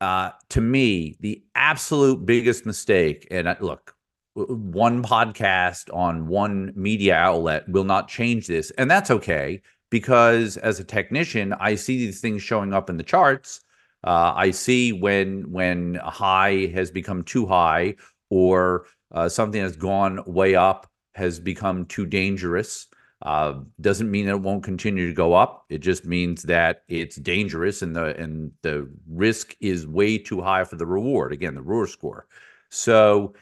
uh, 0.00 0.30
to 0.50 0.60
me, 0.60 1.16
the 1.20 1.42
absolute 1.56 2.24
biggest 2.24 2.66
mistake, 2.66 3.26
and 3.30 3.48
I, 3.48 3.56
look, 3.60 3.96
one 4.34 5.02
podcast 5.02 5.92
on 5.94 6.28
one 6.28 6.72
media 6.76 7.16
outlet 7.16 7.68
will 7.68 7.84
not 7.84 8.08
change 8.08 8.46
this, 8.46 8.70
and 8.72 8.90
that's 8.90 9.10
okay 9.10 9.60
because 9.90 10.56
as 10.58 10.80
a 10.80 10.84
technician, 10.84 11.52
I 11.54 11.74
see 11.74 11.98
these 11.98 12.20
things 12.20 12.42
showing 12.42 12.72
up 12.72 12.90
in 12.90 12.96
the 12.96 13.02
charts. 13.02 13.60
Uh, 14.04 14.32
I 14.36 14.50
see 14.52 14.92
when 14.92 15.50
when 15.50 15.96
a 15.96 16.10
high 16.10 16.66
has 16.74 16.90
become 16.90 17.24
too 17.24 17.46
high 17.46 17.96
or 18.30 18.86
uh, 19.14 19.28
something 19.28 19.62
that's 19.62 19.76
gone 19.76 20.20
way 20.26 20.54
up 20.54 20.90
has 21.14 21.38
become 21.40 21.86
too 21.86 22.04
dangerous. 22.04 22.88
Uh, 23.22 23.60
doesn't 23.80 24.10
mean 24.10 24.26
that 24.26 24.32
it 24.32 24.40
won't 24.42 24.64
continue 24.64 25.06
to 25.06 25.14
go 25.14 25.32
up. 25.32 25.64
It 25.70 25.78
just 25.78 26.04
means 26.04 26.42
that 26.42 26.82
it's 26.88 27.16
dangerous 27.16 27.80
and 27.80 27.96
the 27.96 28.14
and 28.20 28.52
the 28.60 28.90
risk 29.08 29.56
is 29.60 29.86
way 29.86 30.18
too 30.18 30.42
high 30.42 30.64
for 30.64 30.76
the 30.76 30.84
reward. 30.84 31.32
Again, 31.32 31.54
the 31.54 31.62
ROAR 31.62 31.86
score. 31.86 32.26
So, 32.68 33.34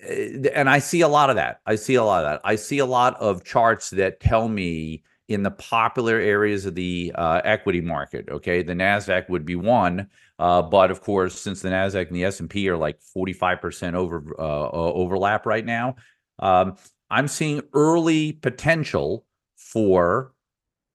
eh, 0.00 0.48
and 0.54 0.68
I 0.68 0.80
see 0.80 1.00
a 1.00 1.08
lot 1.08 1.30
of 1.30 1.36
that. 1.36 1.60
I 1.64 1.76
see 1.76 1.94
a 1.94 2.04
lot 2.04 2.24
of 2.24 2.30
that. 2.30 2.40
I 2.44 2.56
see 2.56 2.78
a 2.78 2.86
lot 2.86 3.18
of 3.20 3.44
charts 3.44 3.90
that 3.90 4.20
tell 4.20 4.48
me 4.48 5.02
in 5.28 5.42
the 5.42 5.50
popular 5.52 6.16
areas 6.16 6.66
of 6.66 6.74
the 6.74 7.12
uh, 7.14 7.40
equity 7.44 7.80
market. 7.80 8.28
Okay, 8.28 8.62
the 8.62 8.74
Nasdaq 8.74 9.30
would 9.30 9.46
be 9.46 9.56
one, 9.56 10.10
uh, 10.42 10.60
but 10.60 10.90
of 10.90 11.00
course, 11.00 11.40
since 11.40 11.62
the 11.62 11.68
Nasdaq 11.68 12.08
and 12.08 12.16
the 12.16 12.24
S 12.24 12.40
and 12.40 12.50
P 12.50 12.68
are 12.68 12.76
like 12.76 13.00
forty 13.00 13.32
five 13.32 13.60
percent 13.60 13.94
over 13.94 14.34
uh, 14.40 14.70
overlap 14.70 15.46
right 15.46 15.64
now, 15.64 15.94
um, 16.40 16.74
I'm 17.10 17.28
seeing 17.28 17.62
early 17.74 18.32
potential 18.32 19.24
for 19.56 20.34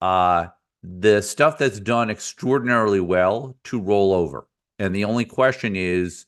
uh, 0.02 0.48
the 0.82 1.22
stuff 1.22 1.56
that's 1.56 1.80
done 1.80 2.10
extraordinarily 2.10 3.00
well 3.00 3.56
to 3.64 3.80
roll 3.80 4.12
over. 4.12 4.46
And 4.78 4.94
the 4.94 5.06
only 5.06 5.24
question 5.24 5.76
is, 5.76 6.26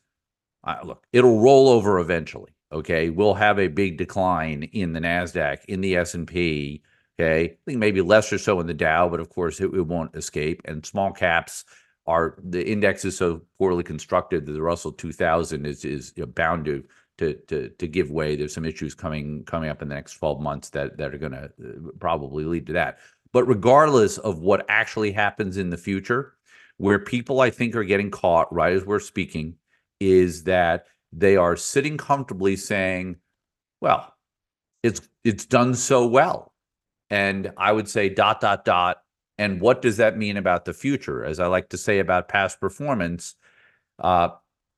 uh, 0.64 0.78
look, 0.82 1.06
it'll 1.12 1.40
roll 1.40 1.68
over 1.68 1.98
eventually. 1.98 2.54
Okay, 2.72 3.10
we'll 3.10 3.34
have 3.34 3.58
a 3.58 3.68
big 3.68 3.98
decline 3.98 4.62
in 4.72 4.94
the 4.94 5.00
Nasdaq, 5.00 5.66
in 5.66 5.82
the 5.82 5.94
S 5.94 6.14
and 6.14 6.26
P 6.26 6.82
Okay. 7.20 7.44
I 7.44 7.56
think 7.66 7.78
maybe 7.78 8.00
less 8.00 8.32
or 8.32 8.38
so 8.38 8.60
in 8.60 8.66
the 8.66 8.72
Dow, 8.72 9.08
but 9.08 9.20
of 9.20 9.28
course 9.28 9.60
it, 9.60 9.74
it 9.74 9.86
won't 9.86 10.16
escape. 10.16 10.62
And 10.64 10.86
small 10.86 11.12
caps 11.12 11.66
are 12.10 12.36
the 12.42 12.66
index 12.66 13.04
is 13.04 13.16
so 13.16 13.40
poorly 13.58 13.84
constructed 13.84 14.44
that 14.44 14.52
the 14.52 14.62
Russell 14.62 14.92
2000 14.92 15.64
is 15.64 15.84
is 15.84 16.12
you 16.16 16.24
know, 16.24 16.26
bound 16.26 16.64
to 16.64 16.84
to 17.18 17.34
to 17.46 17.68
to 17.68 17.86
give 17.86 18.10
way. 18.10 18.36
There's 18.36 18.52
some 18.52 18.64
issues 18.64 18.94
coming 18.94 19.44
coming 19.44 19.70
up 19.70 19.80
in 19.80 19.88
the 19.88 19.94
next 19.94 20.14
12 20.14 20.40
months 20.40 20.70
that 20.70 20.96
that 20.98 21.14
are 21.14 21.18
going 21.18 21.32
to 21.32 21.44
uh, 21.44 21.90
probably 21.98 22.44
lead 22.44 22.66
to 22.66 22.72
that. 22.74 22.98
But 23.32 23.44
regardless 23.44 24.18
of 24.18 24.40
what 24.40 24.66
actually 24.68 25.12
happens 25.12 25.56
in 25.56 25.70
the 25.70 25.76
future, 25.76 26.34
where 26.78 26.98
people 26.98 27.40
I 27.40 27.50
think 27.50 27.76
are 27.76 27.84
getting 27.84 28.10
caught 28.10 28.52
right 28.52 28.74
as 28.74 28.84
we're 28.84 28.98
speaking 29.00 29.54
is 30.00 30.44
that 30.44 30.86
they 31.12 31.36
are 31.36 31.56
sitting 31.56 31.96
comfortably 31.96 32.56
saying, 32.56 33.16
"Well, 33.80 34.14
it's 34.82 35.00
it's 35.24 35.46
done 35.46 35.74
so 35.74 36.06
well 36.06 36.50
and 37.10 37.52
I 37.56 37.72
would 37.72 37.88
say 37.88 38.08
dot, 38.08 38.40
dot, 38.40 38.64
dot. 38.64 39.02
And 39.40 39.58
what 39.58 39.80
does 39.80 39.96
that 39.96 40.18
mean 40.18 40.36
about 40.36 40.66
the 40.66 40.74
future? 40.74 41.24
As 41.24 41.40
I 41.40 41.46
like 41.46 41.70
to 41.70 41.78
say 41.78 41.98
about 41.98 42.28
past 42.28 42.60
performance, 42.60 43.36
uh, 43.98 44.28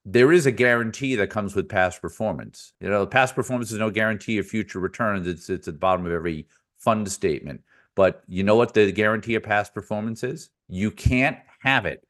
there 0.05 0.31
is 0.31 0.45
a 0.45 0.53
guarantee 0.53 1.15
that 1.15 1.29
comes 1.29 1.53
with 1.53 1.67
past 1.67 2.01
performance. 2.01 2.71
You 2.79 2.89
know, 2.89 3.05
past 3.05 3.35
performance 3.35 3.73
is 3.73 3.77
no 3.79 3.89
guarantee 3.89 4.37
of 4.37 4.47
future 4.47 4.79
returns. 4.79 5.27
It's 5.27 5.49
it's 5.49 5.67
at 5.67 5.73
the 5.73 5.79
bottom 5.79 6.05
of 6.05 6.13
every 6.13 6.47
fund 6.77 7.11
statement. 7.11 7.61
But 7.95 8.23
you 8.29 8.43
know 8.43 8.55
what 8.55 8.73
the 8.73 8.89
guarantee 8.93 9.35
of 9.35 9.43
past 9.43 9.73
performance 9.73 10.23
is? 10.23 10.49
You 10.69 10.91
can't 10.91 11.39
have 11.59 11.85
it 11.85 12.01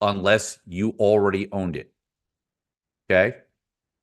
unless 0.00 0.60
you 0.64 0.94
already 1.00 1.50
owned 1.50 1.74
it. 1.74 1.90
Okay? 3.10 3.38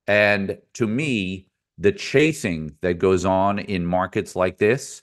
And 0.05 0.57
to 0.73 0.85
me, 0.85 1.47
the 1.77 1.93
chasing 1.93 2.75
that 2.81 2.95
goes 2.95 3.23
on 3.23 3.59
in 3.59 3.85
markets 3.85 4.35
like 4.35 4.57
this 4.57 5.01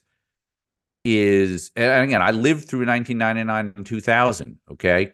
is 1.07 1.71
and 1.77 2.05
again 2.05 2.23
i 2.23 2.31
lived 2.31 2.69
through 2.69 2.85
1999 2.85 3.73
and 3.77 3.87
2000 3.87 4.59
okay? 4.71 5.13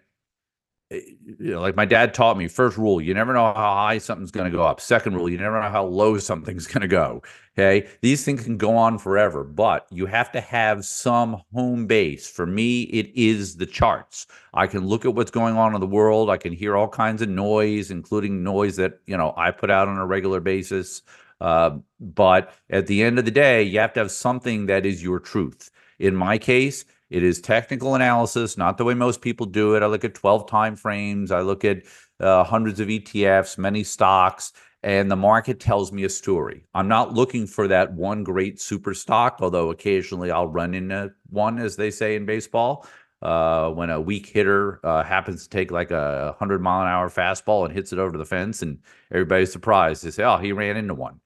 Eh, 0.90 1.00
you 1.38 1.52
know, 1.52 1.60
like 1.60 1.76
my 1.76 1.84
dad 1.84 2.12
taught 2.14 2.36
me 2.36 2.48
first 2.48 2.76
rule 2.76 3.00
you 3.00 3.14
never 3.14 3.32
know 3.32 3.52
how 3.54 3.74
high 3.74 3.98
something's 3.98 4.30
going 4.30 4.50
to 4.50 4.56
go 4.56 4.62
up. 4.62 4.80
Second 4.80 5.14
rule 5.14 5.28
you 5.28 5.38
never 5.38 5.60
know 5.60 5.70
how 5.70 5.84
low 5.84 6.18
something's 6.18 6.66
going 6.66 6.82
to 6.82 6.88
go 6.88 7.22
okay? 7.56 7.88
These 8.00 8.24
things 8.24 8.44
can 8.44 8.56
go 8.56 8.76
on 8.76 8.98
forever 8.98 9.44
but 9.44 9.86
you 9.90 10.06
have 10.06 10.30
to 10.32 10.40
have 10.40 10.84
some 10.84 11.42
home 11.54 11.86
base. 11.86 12.28
For 12.28 12.46
me 12.46 12.82
it 12.84 13.10
is 13.14 13.56
the 13.56 13.66
charts. 13.66 14.26
I 14.54 14.66
can 14.66 14.86
look 14.86 15.04
at 15.04 15.14
what's 15.14 15.30
going 15.30 15.56
on 15.56 15.74
in 15.74 15.80
the 15.80 15.86
world. 15.86 16.30
I 16.30 16.36
can 16.36 16.52
hear 16.52 16.76
all 16.76 16.88
kinds 16.88 17.22
of 17.22 17.28
noise 17.28 17.90
including 17.90 18.42
noise 18.42 18.76
that 18.76 19.00
you 19.06 19.16
know 19.16 19.34
i 19.36 19.50
put 19.50 19.70
out 19.70 19.88
on 19.88 19.98
a 19.98 20.06
regular 20.06 20.40
basis. 20.40 21.02
Uh, 21.40 21.78
but 21.98 22.54
at 22.70 22.86
the 22.86 23.02
end 23.02 23.18
of 23.18 23.24
the 23.24 23.30
day 23.30 23.62
you 23.62 23.78
have 23.78 23.92
to 23.94 24.00
have 24.00 24.10
something 24.10 24.66
that 24.66 24.86
is 24.86 25.02
your 25.02 25.18
truth 25.18 25.70
in 26.02 26.16
my 26.16 26.36
case, 26.36 26.84
it 27.10 27.22
is 27.22 27.40
technical 27.40 27.94
analysis, 27.94 28.58
not 28.58 28.76
the 28.76 28.84
way 28.84 28.92
most 28.92 29.20
people 29.20 29.46
do 29.46 29.76
it. 29.76 29.84
I 29.84 29.86
look 29.86 30.04
at 30.04 30.14
12 30.14 30.48
time 30.48 30.74
frames, 30.74 31.30
I 31.30 31.42
look 31.42 31.64
at 31.64 31.82
uh, 32.18 32.42
hundreds 32.42 32.80
of 32.80 32.88
ETFs, 32.88 33.56
many 33.56 33.84
stocks, 33.84 34.52
and 34.82 35.08
the 35.08 35.16
market 35.16 35.60
tells 35.60 35.92
me 35.92 36.02
a 36.02 36.08
story. 36.08 36.64
I'm 36.74 36.88
not 36.88 37.14
looking 37.14 37.46
for 37.46 37.68
that 37.68 37.92
one 37.92 38.24
great 38.24 38.60
super 38.60 38.94
stock, 38.94 39.38
although 39.40 39.70
occasionally 39.70 40.32
I'll 40.32 40.48
run 40.48 40.74
into 40.74 41.12
one, 41.30 41.60
as 41.60 41.76
they 41.76 41.92
say 41.92 42.16
in 42.16 42.26
baseball. 42.26 42.86
Uh, 43.20 43.70
when 43.70 43.88
a 43.88 44.00
weak 44.00 44.26
hitter 44.26 44.84
uh, 44.84 45.04
happens 45.04 45.44
to 45.44 45.48
take 45.48 45.70
like 45.70 45.92
a 45.92 46.34
100 46.38 46.60
mile 46.60 46.82
an 46.82 46.88
hour 46.88 47.08
fastball 47.08 47.64
and 47.64 47.72
hits 47.72 47.92
it 47.92 48.00
over 48.00 48.18
the 48.18 48.24
fence, 48.24 48.62
and 48.62 48.78
everybody's 49.12 49.52
surprised. 49.52 50.02
They 50.02 50.10
say, 50.10 50.24
oh, 50.24 50.38
he 50.38 50.50
ran 50.50 50.76
into 50.76 50.94
one. 50.94 51.20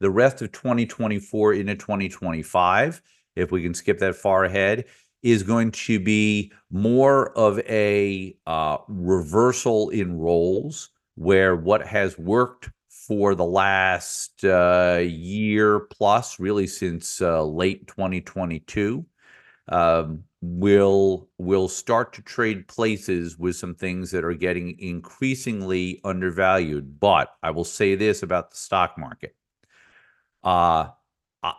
The 0.00 0.10
rest 0.10 0.42
of 0.42 0.52
2024 0.52 1.54
into 1.54 1.74
2025 1.74 3.00
if 3.38 3.52
we 3.52 3.62
can 3.62 3.74
skip 3.74 3.98
that 4.00 4.16
far 4.16 4.44
ahead, 4.44 4.84
is 5.22 5.42
going 5.42 5.70
to 5.72 5.98
be 5.98 6.52
more 6.70 7.36
of 7.36 7.58
a 7.60 8.36
uh, 8.46 8.78
reversal 8.88 9.90
in 9.90 10.18
roles 10.18 10.90
where 11.16 11.56
what 11.56 11.86
has 11.86 12.16
worked 12.18 12.70
for 12.88 13.34
the 13.34 13.44
last 13.44 14.44
uh, 14.44 15.00
year 15.02 15.80
plus, 15.80 16.38
really 16.38 16.66
since 16.66 17.20
uh, 17.20 17.42
late 17.42 17.86
2022, 17.88 19.04
um, 19.70 20.22
will 20.40 21.28
will 21.38 21.68
start 21.68 22.12
to 22.12 22.22
trade 22.22 22.68
places 22.68 23.38
with 23.38 23.56
some 23.56 23.74
things 23.74 24.10
that 24.10 24.24
are 24.24 24.34
getting 24.34 24.78
increasingly 24.78 26.00
undervalued. 26.04 27.00
But 27.00 27.34
I 27.42 27.50
will 27.50 27.64
say 27.64 27.94
this 27.94 28.22
about 28.22 28.50
the 28.50 28.56
stock 28.56 28.96
market: 28.98 29.34
uh, 30.44 30.88
I, 31.42 31.54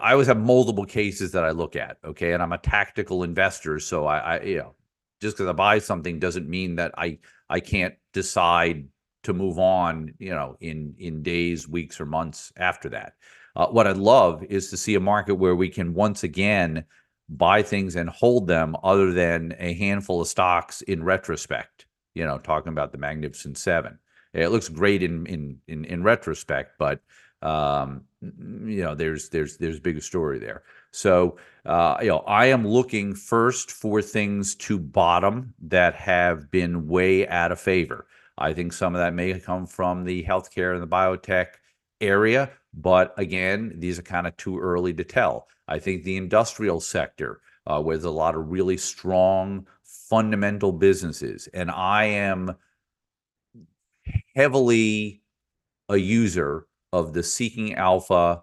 I 0.00 0.12
always 0.12 0.26
have 0.26 0.38
multiple 0.38 0.84
cases 0.84 1.32
that 1.32 1.44
I 1.44 1.50
look 1.50 1.76
at. 1.76 1.98
Okay, 2.04 2.32
and 2.32 2.42
I'm 2.42 2.52
a 2.52 2.58
tactical 2.58 3.22
investor, 3.22 3.78
so 3.78 4.06
I, 4.06 4.18
I 4.18 4.40
you 4.42 4.58
know 4.58 4.74
just 5.20 5.36
because 5.36 5.48
I 5.48 5.52
buy 5.52 5.78
something 5.78 6.18
doesn't 6.18 6.48
mean 6.48 6.76
that 6.76 6.92
I 6.98 7.18
I 7.48 7.60
can't 7.60 7.94
decide 8.12 8.88
to 9.24 9.32
move 9.32 9.58
on. 9.58 10.14
You 10.18 10.30
know, 10.30 10.56
in 10.60 10.94
in 10.98 11.22
days, 11.22 11.68
weeks, 11.68 12.00
or 12.00 12.06
months 12.06 12.52
after 12.56 12.88
that. 12.90 13.14
Uh, 13.54 13.66
what 13.66 13.86
I'd 13.86 13.98
love 13.98 14.42
is 14.44 14.70
to 14.70 14.76
see 14.76 14.94
a 14.94 15.00
market 15.00 15.34
where 15.34 15.54
we 15.54 15.68
can 15.68 15.92
once 15.92 16.24
again 16.24 16.84
buy 17.28 17.62
things 17.62 17.96
and 17.96 18.08
hold 18.08 18.46
them, 18.46 18.76
other 18.82 19.12
than 19.12 19.54
a 19.58 19.74
handful 19.74 20.20
of 20.20 20.28
stocks 20.28 20.82
in 20.82 21.04
retrospect. 21.04 21.86
You 22.14 22.26
know, 22.26 22.38
talking 22.38 22.72
about 22.72 22.92
the 22.92 22.98
Magnificent 22.98 23.56
Seven. 23.56 23.98
It 24.34 24.48
looks 24.48 24.68
great 24.68 25.02
in 25.02 25.26
in 25.26 25.58
in, 25.68 25.84
in 25.86 26.02
retrospect, 26.02 26.72
but 26.78 27.00
um, 27.42 28.04
you 28.20 28.82
know, 28.82 28.94
there's 28.94 29.28
there's 29.28 29.56
there's 29.56 29.78
a 29.78 29.80
bigger 29.80 30.00
story 30.00 30.38
there. 30.38 30.62
So, 30.92 31.38
uh, 31.66 31.96
you 32.00 32.08
know, 32.08 32.18
I 32.20 32.46
am 32.46 32.66
looking 32.66 33.14
first 33.14 33.72
for 33.72 34.00
things 34.00 34.54
to 34.56 34.78
bottom 34.78 35.54
that 35.62 35.94
have 35.94 36.50
been 36.50 36.86
way 36.86 37.26
out 37.28 37.50
of 37.50 37.60
favor. 37.60 38.06
I 38.38 38.52
think 38.52 38.72
some 38.72 38.94
of 38.94 39.00
that 39.00 39.14
may 39.14 39.38
come 39.40 39.66
from 39.66 40.04
the 40.04 40.24
healthcare 40.24 40.74
and 40.74 40.82
the 40.82 40.86
biotech 40.86 41.48
area, 42.00 42.50
but 42.74 43.14
again, 43.16 43.74
these 43.76 43.98
are 43.98 44.02
kind 44.02 44.26
of 44.26 44.36
too 44.36 44.58
early 44.58 44.94
to 44.94 45.04
tell. 45.04 45.48
I 45.68 45.78
think 45.78 46.02
the 46.02 46.16
industrial 46.16 46.80
sector, 46.80 47.40
uh, 47.66 47.80
there's 47.80 48.04
a 48.04 48.10
lot 48.10 48.34
of 48.34 48.50
really 48.50 48.76
strong 48.76 49.66
fundamental 49.82 50.72
businesses, 50.72 51.48
and 51.54 51.70
I 51.70 52.04
am 52.04 52.56
heavily 54.34 55.22
a 55.88 55.96
user 55.96 56.66
of 56.92 57.12
the 57.12 57.22
Seeking 57.22 57.74
Alpha 57.74 58.42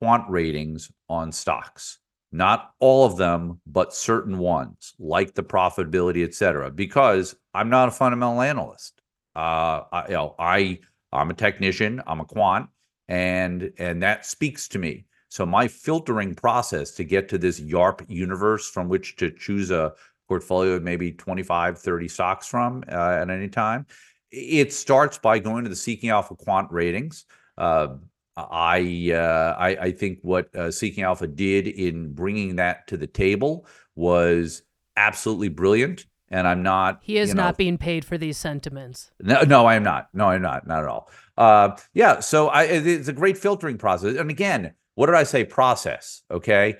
quant 0.00 0.28
ratings 0.28 0.90
on 1.08 1.32
stocks. 1.32 1.98
Not 2.30 2.72
all 2.78 3.06
of 3.06 3.16
them, 3.16 3.60
but 3.66 3.94
certain 3.94 4.38
ones, 4.38 4.94
like 4.98 5.34
the 5.34 5.42
profitability, 5.42 6.24
et 6.24 6.34
cetera, 6.34 6.70
because 6.70 7.34
I'm 7.54 7.70
not 7.70 7.88
a 7.88 7.92
fundamental 7.92 8.42
analyst. 8.42 9.00
Uh, 9.34 9.84
I, 9.90 10.04
you 10.08 10.14
know, 10.14 10.34
I 10.38 10.80
I'm 11.12 11.30
a 11.30 11.34
technician, 11.34 12.02
I'm 12.06 12.20
a 12.20 12.24
quant, 12.26 12.68
and 13.08 13.72
and 13.78 14.02
that 14.02 14.26
speaks 14.26 14.68
to 14.68 14.78
me. 14.78 15.06
So 15.30 15.46
my 15.46 15.68
filtering 15.68 16.34
process 16.34 16.90
to 16.92 17.04
get 17.04 17.28
to 17.30 17.38
this 17.38 17.60
YARP 17.60 18.04
universe 18.08 18.68
from 18.68 18.88
which 18.88 19.16
to 19.16 19.30
choose 19.30 19.70
a 19.70 19.92
portfolio 20.26 20.74
of 20.74 20.82
maybe 20.82 21.12
25, 21.12 21.78
30 21.78 22.08
stocks 22.08 22.46
from 22.46 22.84
uh, 22.90 22.94
at 22.94 23.30
any 23.30 23.48
time, 23.48 23.86
it 24.30 24.72
starts 24.72 25.18
by 25.18 25.38
going 25.38 25.64
to 25.64 25.70
the 25.70 25.76
Seeking 25.76 26.10
Alpha 26.10 26.34
quant 26.34 26.70
ratings. 26.70 27.24
Uh, 27.58 27.96
I, 28.36 29.10
uh, 29.12 29.56
I, 29.58 29.68
I 29.68 29.92
think 29.92 30.20
what 30.22 30.54
uh, 30.54 30.70
Seeking 30.70 31.02
Alpha 31.02 31.26
did 31.26 31.66
in 31.66 32.12
bringing 32.12 32.56
that 32.56 32.86
to 32.88 32.96
the 32.96 33.06
table 33.06 33.66
was 33.96 34.62
absolutely 34.96 35.48
brilliant. 35.48 36.06
And 36.30 36.46
I'm 36.46 36.62
not. 36.62 37.00
He 37.02 37.16
is 37.16 37.30
you 37.30 37.34
know, 37.34 37.44
not 37.44 37.56
being 37.56 37.78
paid 37.78 38.04
for 38.04 38.18
these 38.18 38.36
sentiments. 38.36 39.10
No, 39.20 39.42
no, 39.42 39.66
I 39.66 39.74
am 39.74 39.82
not. 39.82 40.08
No, 40.12 40.26
I'm 40.26 40.42
not. 40.42 40.66
Not 40.66 40.82
at 40.82 40.88
all. 40.88 41.10
Uh, 41.38 41.76
yeah. 41.94 42.20
So 42.20 42.48
I, 42.48 42.64
it's 42.64 43.08
a 43.08 43.14
great 43.14 43.38
filtering 43.38 43.78
process. 43.78 44.16
And 44.16 44.30
again, 44.30 44.74
what 44.94 45.06
did 45.06 45.14
I 45.14 45.22
say? 45.22 45.44
Process. 45.44 46.22
Okay. 46.30 46.76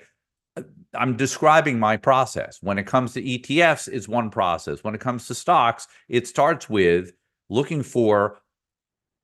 I'm 0.93 1.17
describing 1.17 1.79
my 1.79 1.97
process. 1.97 2.59
When 2.61 2.77
it 2.77 2.85
comes 2.85 3.13
to 3.13 3.21
ETFs, 3.21 3.87
it's 3.87 4.07
one 4.07 4.29
process. 4.29 4.83
When 4.83 4.93
it 4.93 5.01
comes 5.01 5.27
to 5.27 5.35
stocks, 5.35 5.87
it 6.07 6.27
starts 6.27 6.69
with 6.69 7.13
looking 7.49 7.81
for 7.81 8.39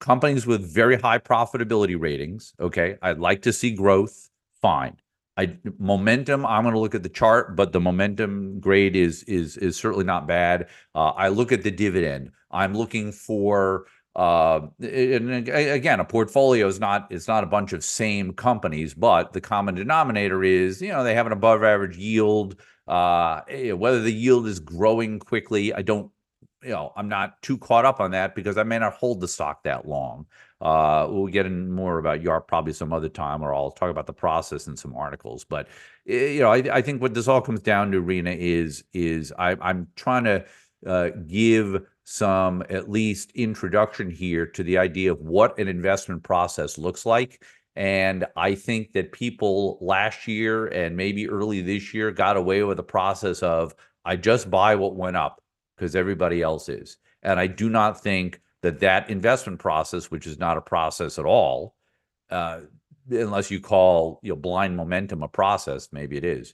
companies 0.05 0.45
with 0.45 0.61
very 0.71 0.97
high 0.97 1.17
profitability 1.17 1.99
ratings. 1.99 2.53
Okay. 2.59 2.95
I'd 3.01 3.17
like 3.17 3.41
to 3.41 3.51
see 3.51 3.71
growth. 3.71 4.29
Fine. 4.61 4.97
I 5.35 5.57
momentum. 5.79 6.45
I'm 6.45 6.63
going 6.63 6.75
to 6.75 6.79
look 6.79 6.95
at 6.95 7.03
the 7.03 7.09
chart, 7.09 7.55
but 7.55 7.73
the 7.73 7.81
momentum 7.81 8.59
grade 8.59 8.95
is 8.95 9.23
is 9.23 9.57
is 9.57 9.75
certainly 9.75 10.05
not 10.05 10.27
bad. 10.27 10.67
Uh, 10.93 11.09
I 11.09 11.27
look 11.29 11.51
at 11.51 11.63
the 11.63 11.71
dividend. 11.71 12.31
I'm 12.51 12.73
looking 12.73 13.11
for 13.11 13.87
uh, 14.15 14.67
and 14.79 15.49
again, 15.49 15.99
a 15.99 16.05
portfolio 16.05 16.67
is 16.67 16.79
not 16.79 17.07
it's 17.09 17.27
not 17.27 17.43
a 17.43 17.47
bunch 17.47 17.73
of 17.73 17.83
same 17.83 18.31
companies, 18.31 18.93
but 18.93 19.33
the 19.33 19.41
common 19.41 19.75
denominator 19.75 20.43
is 20.43 20.81
you 20.81 20.89
know 20.89 21.03
they 21.03 21.15
have 21.15 21.25
an 21.25 21.33
above 21.33 21.63
average 21.63 21.97
yield. 21.97 22.61
Uh, 22.87 23.41
eh, 23.49 23.71
whether 23.71 23.99
the 23.99 24.13
yield 24.13 24.47
is 24.47 24.59
growing 24.59 25.17
quickly, 25.19 25.73
I 25.73 25.81
don't 25.81 26.11
you 26.65 26.71
know, 26.71 26.91
I'm 26.95 27.07
not 27.07 27.39
too 27.43 27.57
caught 27.57 27.85
up 27.85 27.99
on 27.99 28.11
that 28.11 28.33
because 28.33 28.57
I 28.57 28.63
may 28.63 28.79
not 28.79 28.93
hold 28.93 29.21
the 29.21 29.27
stock 29.27 29.63
that 29.63 29.87
long. 29.87 30.25
Uh, 30.59 31.07
we'll 31.09 31.27
get 31.27 31.45
in 31.45 31.71
more 31.71 31.99
about 31.99 32.21
YARP 32.21 32.47
probably 32.47 32.73
some 32.73 32.91
other 32.91 33.09
time, 33.09 33.43
or 33.43 33.53
I'll 33.53 33.71
talk 33.71 33.91
about 33.91 34.07
the 34.07 34.13
process 34.13 34.65
in 34.65 34.75
some 34.75 34.95
articles. 34.95 35.43
But 35.43 35.67
eh, 36.07 36.29
you 36.29 36.39
know, 36.39 36.51
I, 36.51 36.63
I 36.71 36.81
think 36.81 37.01
what 37.01 37.13
this 37.13 37.27
all 37.27 37.41
comes 37.41 37.61
down 37.61 37.91
to, 37.91 38.01
Rena, 38.01 38.31
is 38.31 38.83
is 38.93 39.31
I, 39.37 39.55
I'm 39.61 39.87
trying 39.95 40.23
to 40.23 40.45
uh, 40.87 41.09
give 41.27 41.85
some 42.03 42.63
at 42.69 42.89
least 42.89 43.31
introduction 43.33 44.09
here 44.09 44.47
to 44.47 44.63
the 44.63 44.79
idea 44.79 45.11
of 45.11 45.19
what 45.19 45.59
an 45.59 45.67
investment 45.67 46.23
process 46.23 46.77
looks 46.77 47.05
like. 47.05 47.43
And 47.75 48.25
I 48.35 48.55
think 48.55 48.93
that 48.93 49.11
people 49.11 49.77
last 49.81 50.27
year 50.27 50.67
and 50.67 50.95
maybe 50.95 51.27
early 51.29 51.61
this 51.61 51.93
year 51.93 52.11
got 52.11 52.37
away 52.37 52.63
with 52.63 52.77
the 52.77 52.83
process 52.83 53.43
of 53.43 53.75
I 54.05 54.15
just 54.15 54.49
buy 54.49 54.75
what 54.75 54.95
went 54.95 55.17
up 55.17 55.41
because 55.75 55.95
everybody 55.95 56.41
else 56.41 56.69
is. 56.69 56.97
And 57.23 57.39
I 57.39 57.47
do 57.47 57.69
not 57.69 58.01
think 58.01 58.41
that 58.61 58.79
that 58.79 59.09
investment 59.09 59.59
process, 59.59 60.09
which 60.11 60.27
is 60.27 60.39
not 60.39 60.57
a 60.57 60.61
process 60.61 61.19
at 61.19 61.25
all, 61.25 61.75
uh, 62.29 62.61
unless 63.09 63.51
you 63.51 63.59
call 63.59 64.19
you 64.23 64.29
know 64.29 64.35
blind 64.35 64.75
momentum 64.75 65.23
a 65.23 65.27
process, 65.27 65.89
maybe 65.91 66.17
it 66.17 66.25
is. 66.25 66.53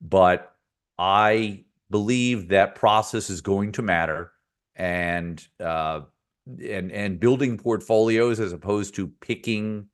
But 0.00 0.54
I 0.98 1.64
believe 1.90 2.48
that 2.48 2.74
process 2.74 3.30
is 3.30 3.40
going 3.40 3.72
to 3.72 3.82
matter, 3.82 4.32
and 4.76 5.46
uh, 5.60 6.00
and 6.46 6.90
and 6.90 7.20
building 7.20 7.58
portfolios 7.58 8.40
as 8.40 8.52
opposed 8.52 8.94
to 8.96 9.08
picking 9.20 9.86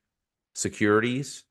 securities 0.55 1.45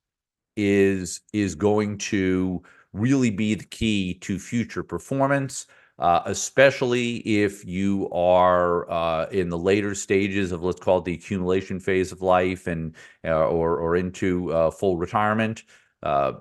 is 0.55 1.21
is 1.33 1.55
going 1.55 1.97
to 1.97 2.63
really 2.93 3.29
be 3.29 3.53
the 3.53 3.65
key 3.65 4.15
to 4.15 4.39
future 4.39 4.83
performance 4.83 5.67
uh, 5.99 6.21
especially 6.25 7.17
if 7.17 7.65
you 7.65 8.09
are 8.11 8.89
uh, 8.91 9.27
in 9.29 9.49
the 9.49 9.57
later 9.57 9.95
stages 9.95 10.51
of 10.51 10.63
let's 10.63 10.79
call 10.79 10.99
it 10.99 11.05
the 11.05 11.13
accumulation 11.13 11.79
phase 11.79 12.11
of 12.11 12.21
life 12.21 12.67
and 12.67 12.95
uh, 13.25 13.47
or 13.47 13.77
or 13.77 13.95
into 13.95 14.51
uh, 14.53 14.71
full 14.71 14.97
retirement. 14.97 15.63
Uh, 16.03 16.33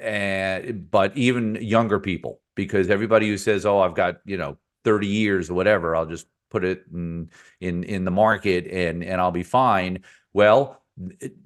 and 0.00 0.88
but 0.90 1.16
even 1.16 1.56
younger 1.56 1.98
people, 1.98 2.40
because 2.54 2.88
everybody 2.90 3.28
who 3.28 3.36
says, 3.36 3.66
"Oh, 3.66 3.80
I've 3.80 3.94
got 3.94 4.20
you 4.24 4.36
know 4.36 4.56
30 4.84 5.06
years 5.08 5.50
or 5.50 5.54
whatever," 5.54 5.96
I'll 5.96 6.06
just 6.06 6.26
put 6.50 6.64
it 6.64 6.84
in 6.92 7.30
in 7.60 7.82
in 7.84 8.04
the 8.04 8.10
market 8.12 8.66
and 8.68 9.02
and 9.02 9.20
I'll 9.20 9.32
be 9.32 9.42
fine. 9.42 10.04
Well, 10.32 10.80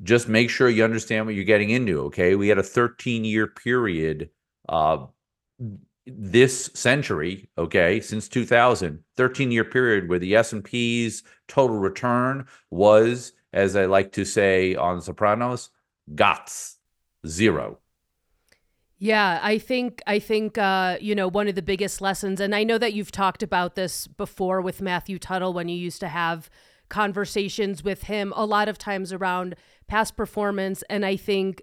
just 0.02 0.28
make 0.28 0.50
sure 0.50 0.68
you 0.68 0.84
understand 0.84 1.26
what 1.26 1.34
you're 1.34 1.44
getting 1.44 1.70
into. 1.70 2.00
Okay, 2.02 2.34
we 2.34 2.48
had 2.48 2.58
a 2.58 2.62
13 2.62 3.24
year 3.24 3.46
period 3.46 4.28
this 6.06 6.70
century, 6.74 7.48
okay, 7.56 8.00
since 8.00 8.28
2000, 8.28 9.02
13 9.16 9.50
year 9.50 9.64
period 9.64 10.08
where 10.08 10.18
the 10.18 10.36
S&P's 10.36 11.22
total 11.48 11.78
return 11.78 12.46
was, 12.70 13.32
as 13.52 13.76
I 13.76 13.86
like 13.86 14.12
to 14.12 14.24
say 14.24 14.74
on 14.74 15.00
Sopranos, 15.00 15.70
GOTS, 16.14 16.78
zero. 17.26 17.78
Yeah, 18.98 19.40
I 19.42 19.58
think 19.58 20.02
I 20.06 20.18
think 20.18 20.56
uh, 20.56 20.98
you 21.00 21.14
know 21.14 21.28
one 21.28 21.48
of 21.48 21.54
the 21.56 21.62
biggest 21.62 22.00
lessons, 22.00 22.40
and 22.40 22.54
I 22.54 22.64
know 22.64 22.78
that 22.78 22.94
you've 22.94 23.10
talked 23.10 23.42
about 23.42 23.74
this 23.74 24.06
before 24.06 24.60
with 24.60 24.80
Matthew 24.80 25.18
Tuttle 25.18 25.52
when 25.52 25.68
you 25.68 25.76
used 25.76 26.00
to 26.00 26.08
have 26.08 26.48
conversations 26.88 27.82
with 27.82 28.04
him 28.04 28.32
a 28.36 28.46
lot 28.46 28.68
of 28.68 28.78
times 28.78 29.12
around 29.12 29.56
past 29.88 30.16
performance, 30.16 30.82
and 30.88 31.04
I 31.04 31.16
think 31.16 31.62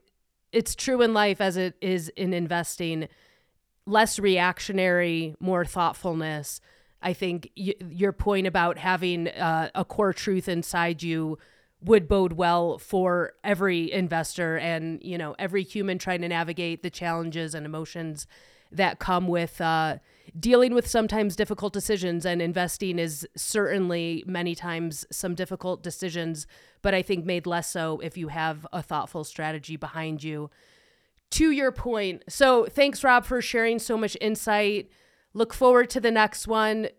it's 0.51 0.75
true 0.75 1.01
in 1.01 1.13
life 1.13 1.39
as 1.39 1.57
it 1.57 1.75
is 1.81 2.09
in 2.09 2.33
investing 2.33 3.07
less 3.91 4.17
reactionary, 4.19 5.35
more 5.39 5.65
thoughtfulness. 5.65 6.61
I 7.01 7.13
think 7.13 7.51
y- 7.57 7.73
your 7.89 8.13
point 8.13 8.47
about 8.47 8.77
having 8.77 9.27
uh, 9.27 9.69
a 9.75 9.83
core 9.83 10.13
truth 10.13 10.47
inside 10.47 11.03
you 11.03 11.37
would 11.83 12.07
bode 12.07 12.33
well 12.33 12.77
for 12.77 13.33
every 13.43 13.91
investor 13.91 14.55
and 14.57 15.01
you 15.03 15.17
know 15.17 15.35
every 15.39 15.63
human 15.63 15.97
trying 15.97 16.21
to 16.21 16.27
navigate 16.27 16.83
the 16.83 16.91
challenges 16.91 17.55
and 17.55 17.65
emotions 17.65 18.27
that 18.71 18.99
come 18.99 19.27
with 19.27 19.59
uh, 19.59 19.97
dealing 20.39 20.73
with 20.73 20.87
sometimes 20.87 21.35
difficult 21.35 21.73
decisions. 21.73 22.25
And 22.25 22.41
investing 22.41 22.97
is 22.99 23.27
certainly 23.35 24.23
many 24.25 24.55
times 24.55 25.05
some 25.11 25.35
difficult 25.35 25.83
decisions, 25.83 26.47
but 26.81 26.93
I 26.93 27.01
think 27.01 27.25
made 27.25 27.45
less 27.45 27.69
so 27.69 27.99
if 28.01 28.15
you 28.15 28.29
have 28.29 28.65
a 28.71 28.81
thoughtful 28.81 29.25
strategy 29.25 29.75
behind 29.75 30.23
you. 30.23 30.49
To 31.31 31.51
your 31.51 31.71
point, 31.71 32.23
so 32.27 32.65
thanks, 32.65 33.03
Rob, 33.03 33.25
for 33.25 33.41
sharing 33.41 33.79
so 33.79 33.97
much 33.97 34.17
insight. 34.19 34.89
Look 35.33 35.53
forward 35.53 35.89
to 35.91 35.99
the 35.99 36.11
next 36.11 36.47
one. 36.47 36.89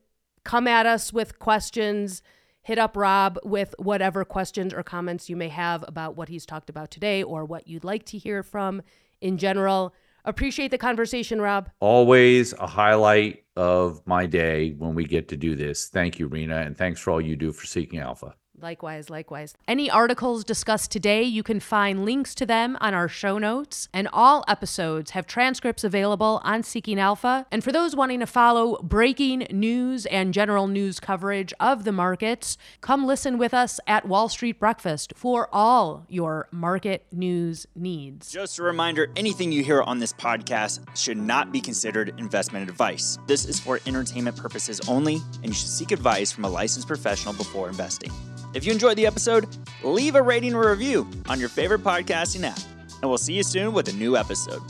Come 0.44 0.66
at 0.66 0.86
us 0.86 1.12
with 1.12 1.38
questions 1.38 2.22
hit 2.62 2.78
up 2.78 2.96
Rob 2.96 3.38
with 3.44 3.74
whatever 3.78 4.24
questions 4.24 4.72
or 4.72 4.82
comments 4.82 5.28
you 5.28 5.36
may 5.36 5.48
have 5.48 5.84
about 5.86 6.16
what 6.16 6.28
he's 6.28 6.46
talked 6.46 6.70
about 6.70 6.90
today 6.90 7.22
or 7.22 7.44
what 7.44 7.68
you'd 7.68 7.84
like 7.84 8.04
to 8.06 8.18
hear 8.18 8.42
from 8.42 8.82
in 9.20 9.36
general. 9.36 9.94
Appreciate 10.24 10.70
the 10.70 10.78
conversation, 10.78 11.40
Rob. 11.40 11.68
Always 11.80 12.52
a 12.54 12.66
highlight 12.66 13.44
of 13.56 14.00
my 14.06 14.26
day 14.26 14.70
when 14.70 14.94
we 14.94 15.04
get 15.04 15.28
to 15.28 15.36
do 15.36 15.56
this. 15.56 15.88
Thank 15.88 16.20
you, 16.20 16.28
Rena, 16.28 16.58
and 16.58 16.78
thanks 16.78 17.00
for 17.00 17.10
all 17.10 17.20
you 17.20 17.34
do 17.34 17.52
for 17.52 17.66
Seeking 17.66 17.98
Alpha. 17.98 18.36
Likewise, 18.62 19.10
likewise. 19.10 19.54
Any 19.66 19.90
articles 19.90 20.44
discussed 20.44 20.92
today, 20.92 21.24
you 21.24 21.42
can 21.42 21.58
find 21.58 22.04
links 22.04 22.34
to 22.36 22.46
them 22.46 22.78
on 22.80 22.94
our 22.94 23.08
show 23.08 23.38
notes, 23.38 23.88
and 23.92 24.08
all 24.12 24.44
episodes 24.46 25.10
have 25.10 25.26
transcripts 25.26 25.82
available 25.82 26.40
on 26.44 26.62
Seeking 26.62 27.00
Alpha. 27.00 27.44
And 27.50 27.64
for 27.64 27.72
those 27.72 27.96
wanting 27.96 28.20
to 28.20 28.26
follow 28.26 28.80
breaking 28.82 29.48
news 29.50 30.06
and 30.06 30.32
general 30.32 30.68
news 30.68 31.00
coverage 31.00 31.52
of 31.58 31.82
the 31.82 31.92
markets, 31.92 32.56
come 32.80 33.04
listen 33.04 33.36
with 33.36 33.52
us 33.52 33.80
at 33.88 34.06
Wall 34.06 34.28
Street 34.28 34.60
Breakfast 34.60 35.12
for 35.16 35.48
all 35.52 36.06
your 36.08 36.48
market 36.52 37.04
news 37.10 37.66
needs. 37.74 38.30
Just 38.30 38.60
a 38.60 38.62
reminder 38.62 39.08
anything 39.16 39.50
you 39.50 39.64
hear 39.64 39.82
on 39.82 39.98
this 39.98 40.12
podcast 40.12 40.96
should 40.96 41.18
not 41.18 41.50
be 41.50 41.60
considered 41.60 42.14
investment 42.18 42.68
advice. 42.68 43.18
This 43.26 43.44
is 43.44 43.58
for 43.58 43.80
entertainment 43.86 44.36
purposes 44.36 44.80
only, 44.88 45.20
and 45.42 45.46
you 45.46 45.52
should 45.52 45.68
seek 45.68 45.90
advice 45.90 46.30
from 46.30 46.44
a 46.44 46.48
licensed 46.48 46.86
professional 46.86 47.34
before 47.34 47.68
investing. 47.68 48.12
If 48.54 48.66
you 48.66 48.72
enjoyed 48.72 48.98
the 48.98 49.06
episode, 49.06 49.48
leave 49.82 50.14
a 50.14 50.22
rating 50.22 50.54
or 50.54 50.70
review 50.70 51.08
on 51.28 51.40
your 51.40 51.48
favorite 51.48 51.82
podcasting 51.82 52.44
app, 52.44 52.58
and 53.00 53.08
we'll 53.08 53.18
see 53.18 53.32
you 53.32 53.42
soon 53.42 53.72
with 53.72 53.88
a 53.88 53.92
new 53.92 54.16
episode. 54.16 54.60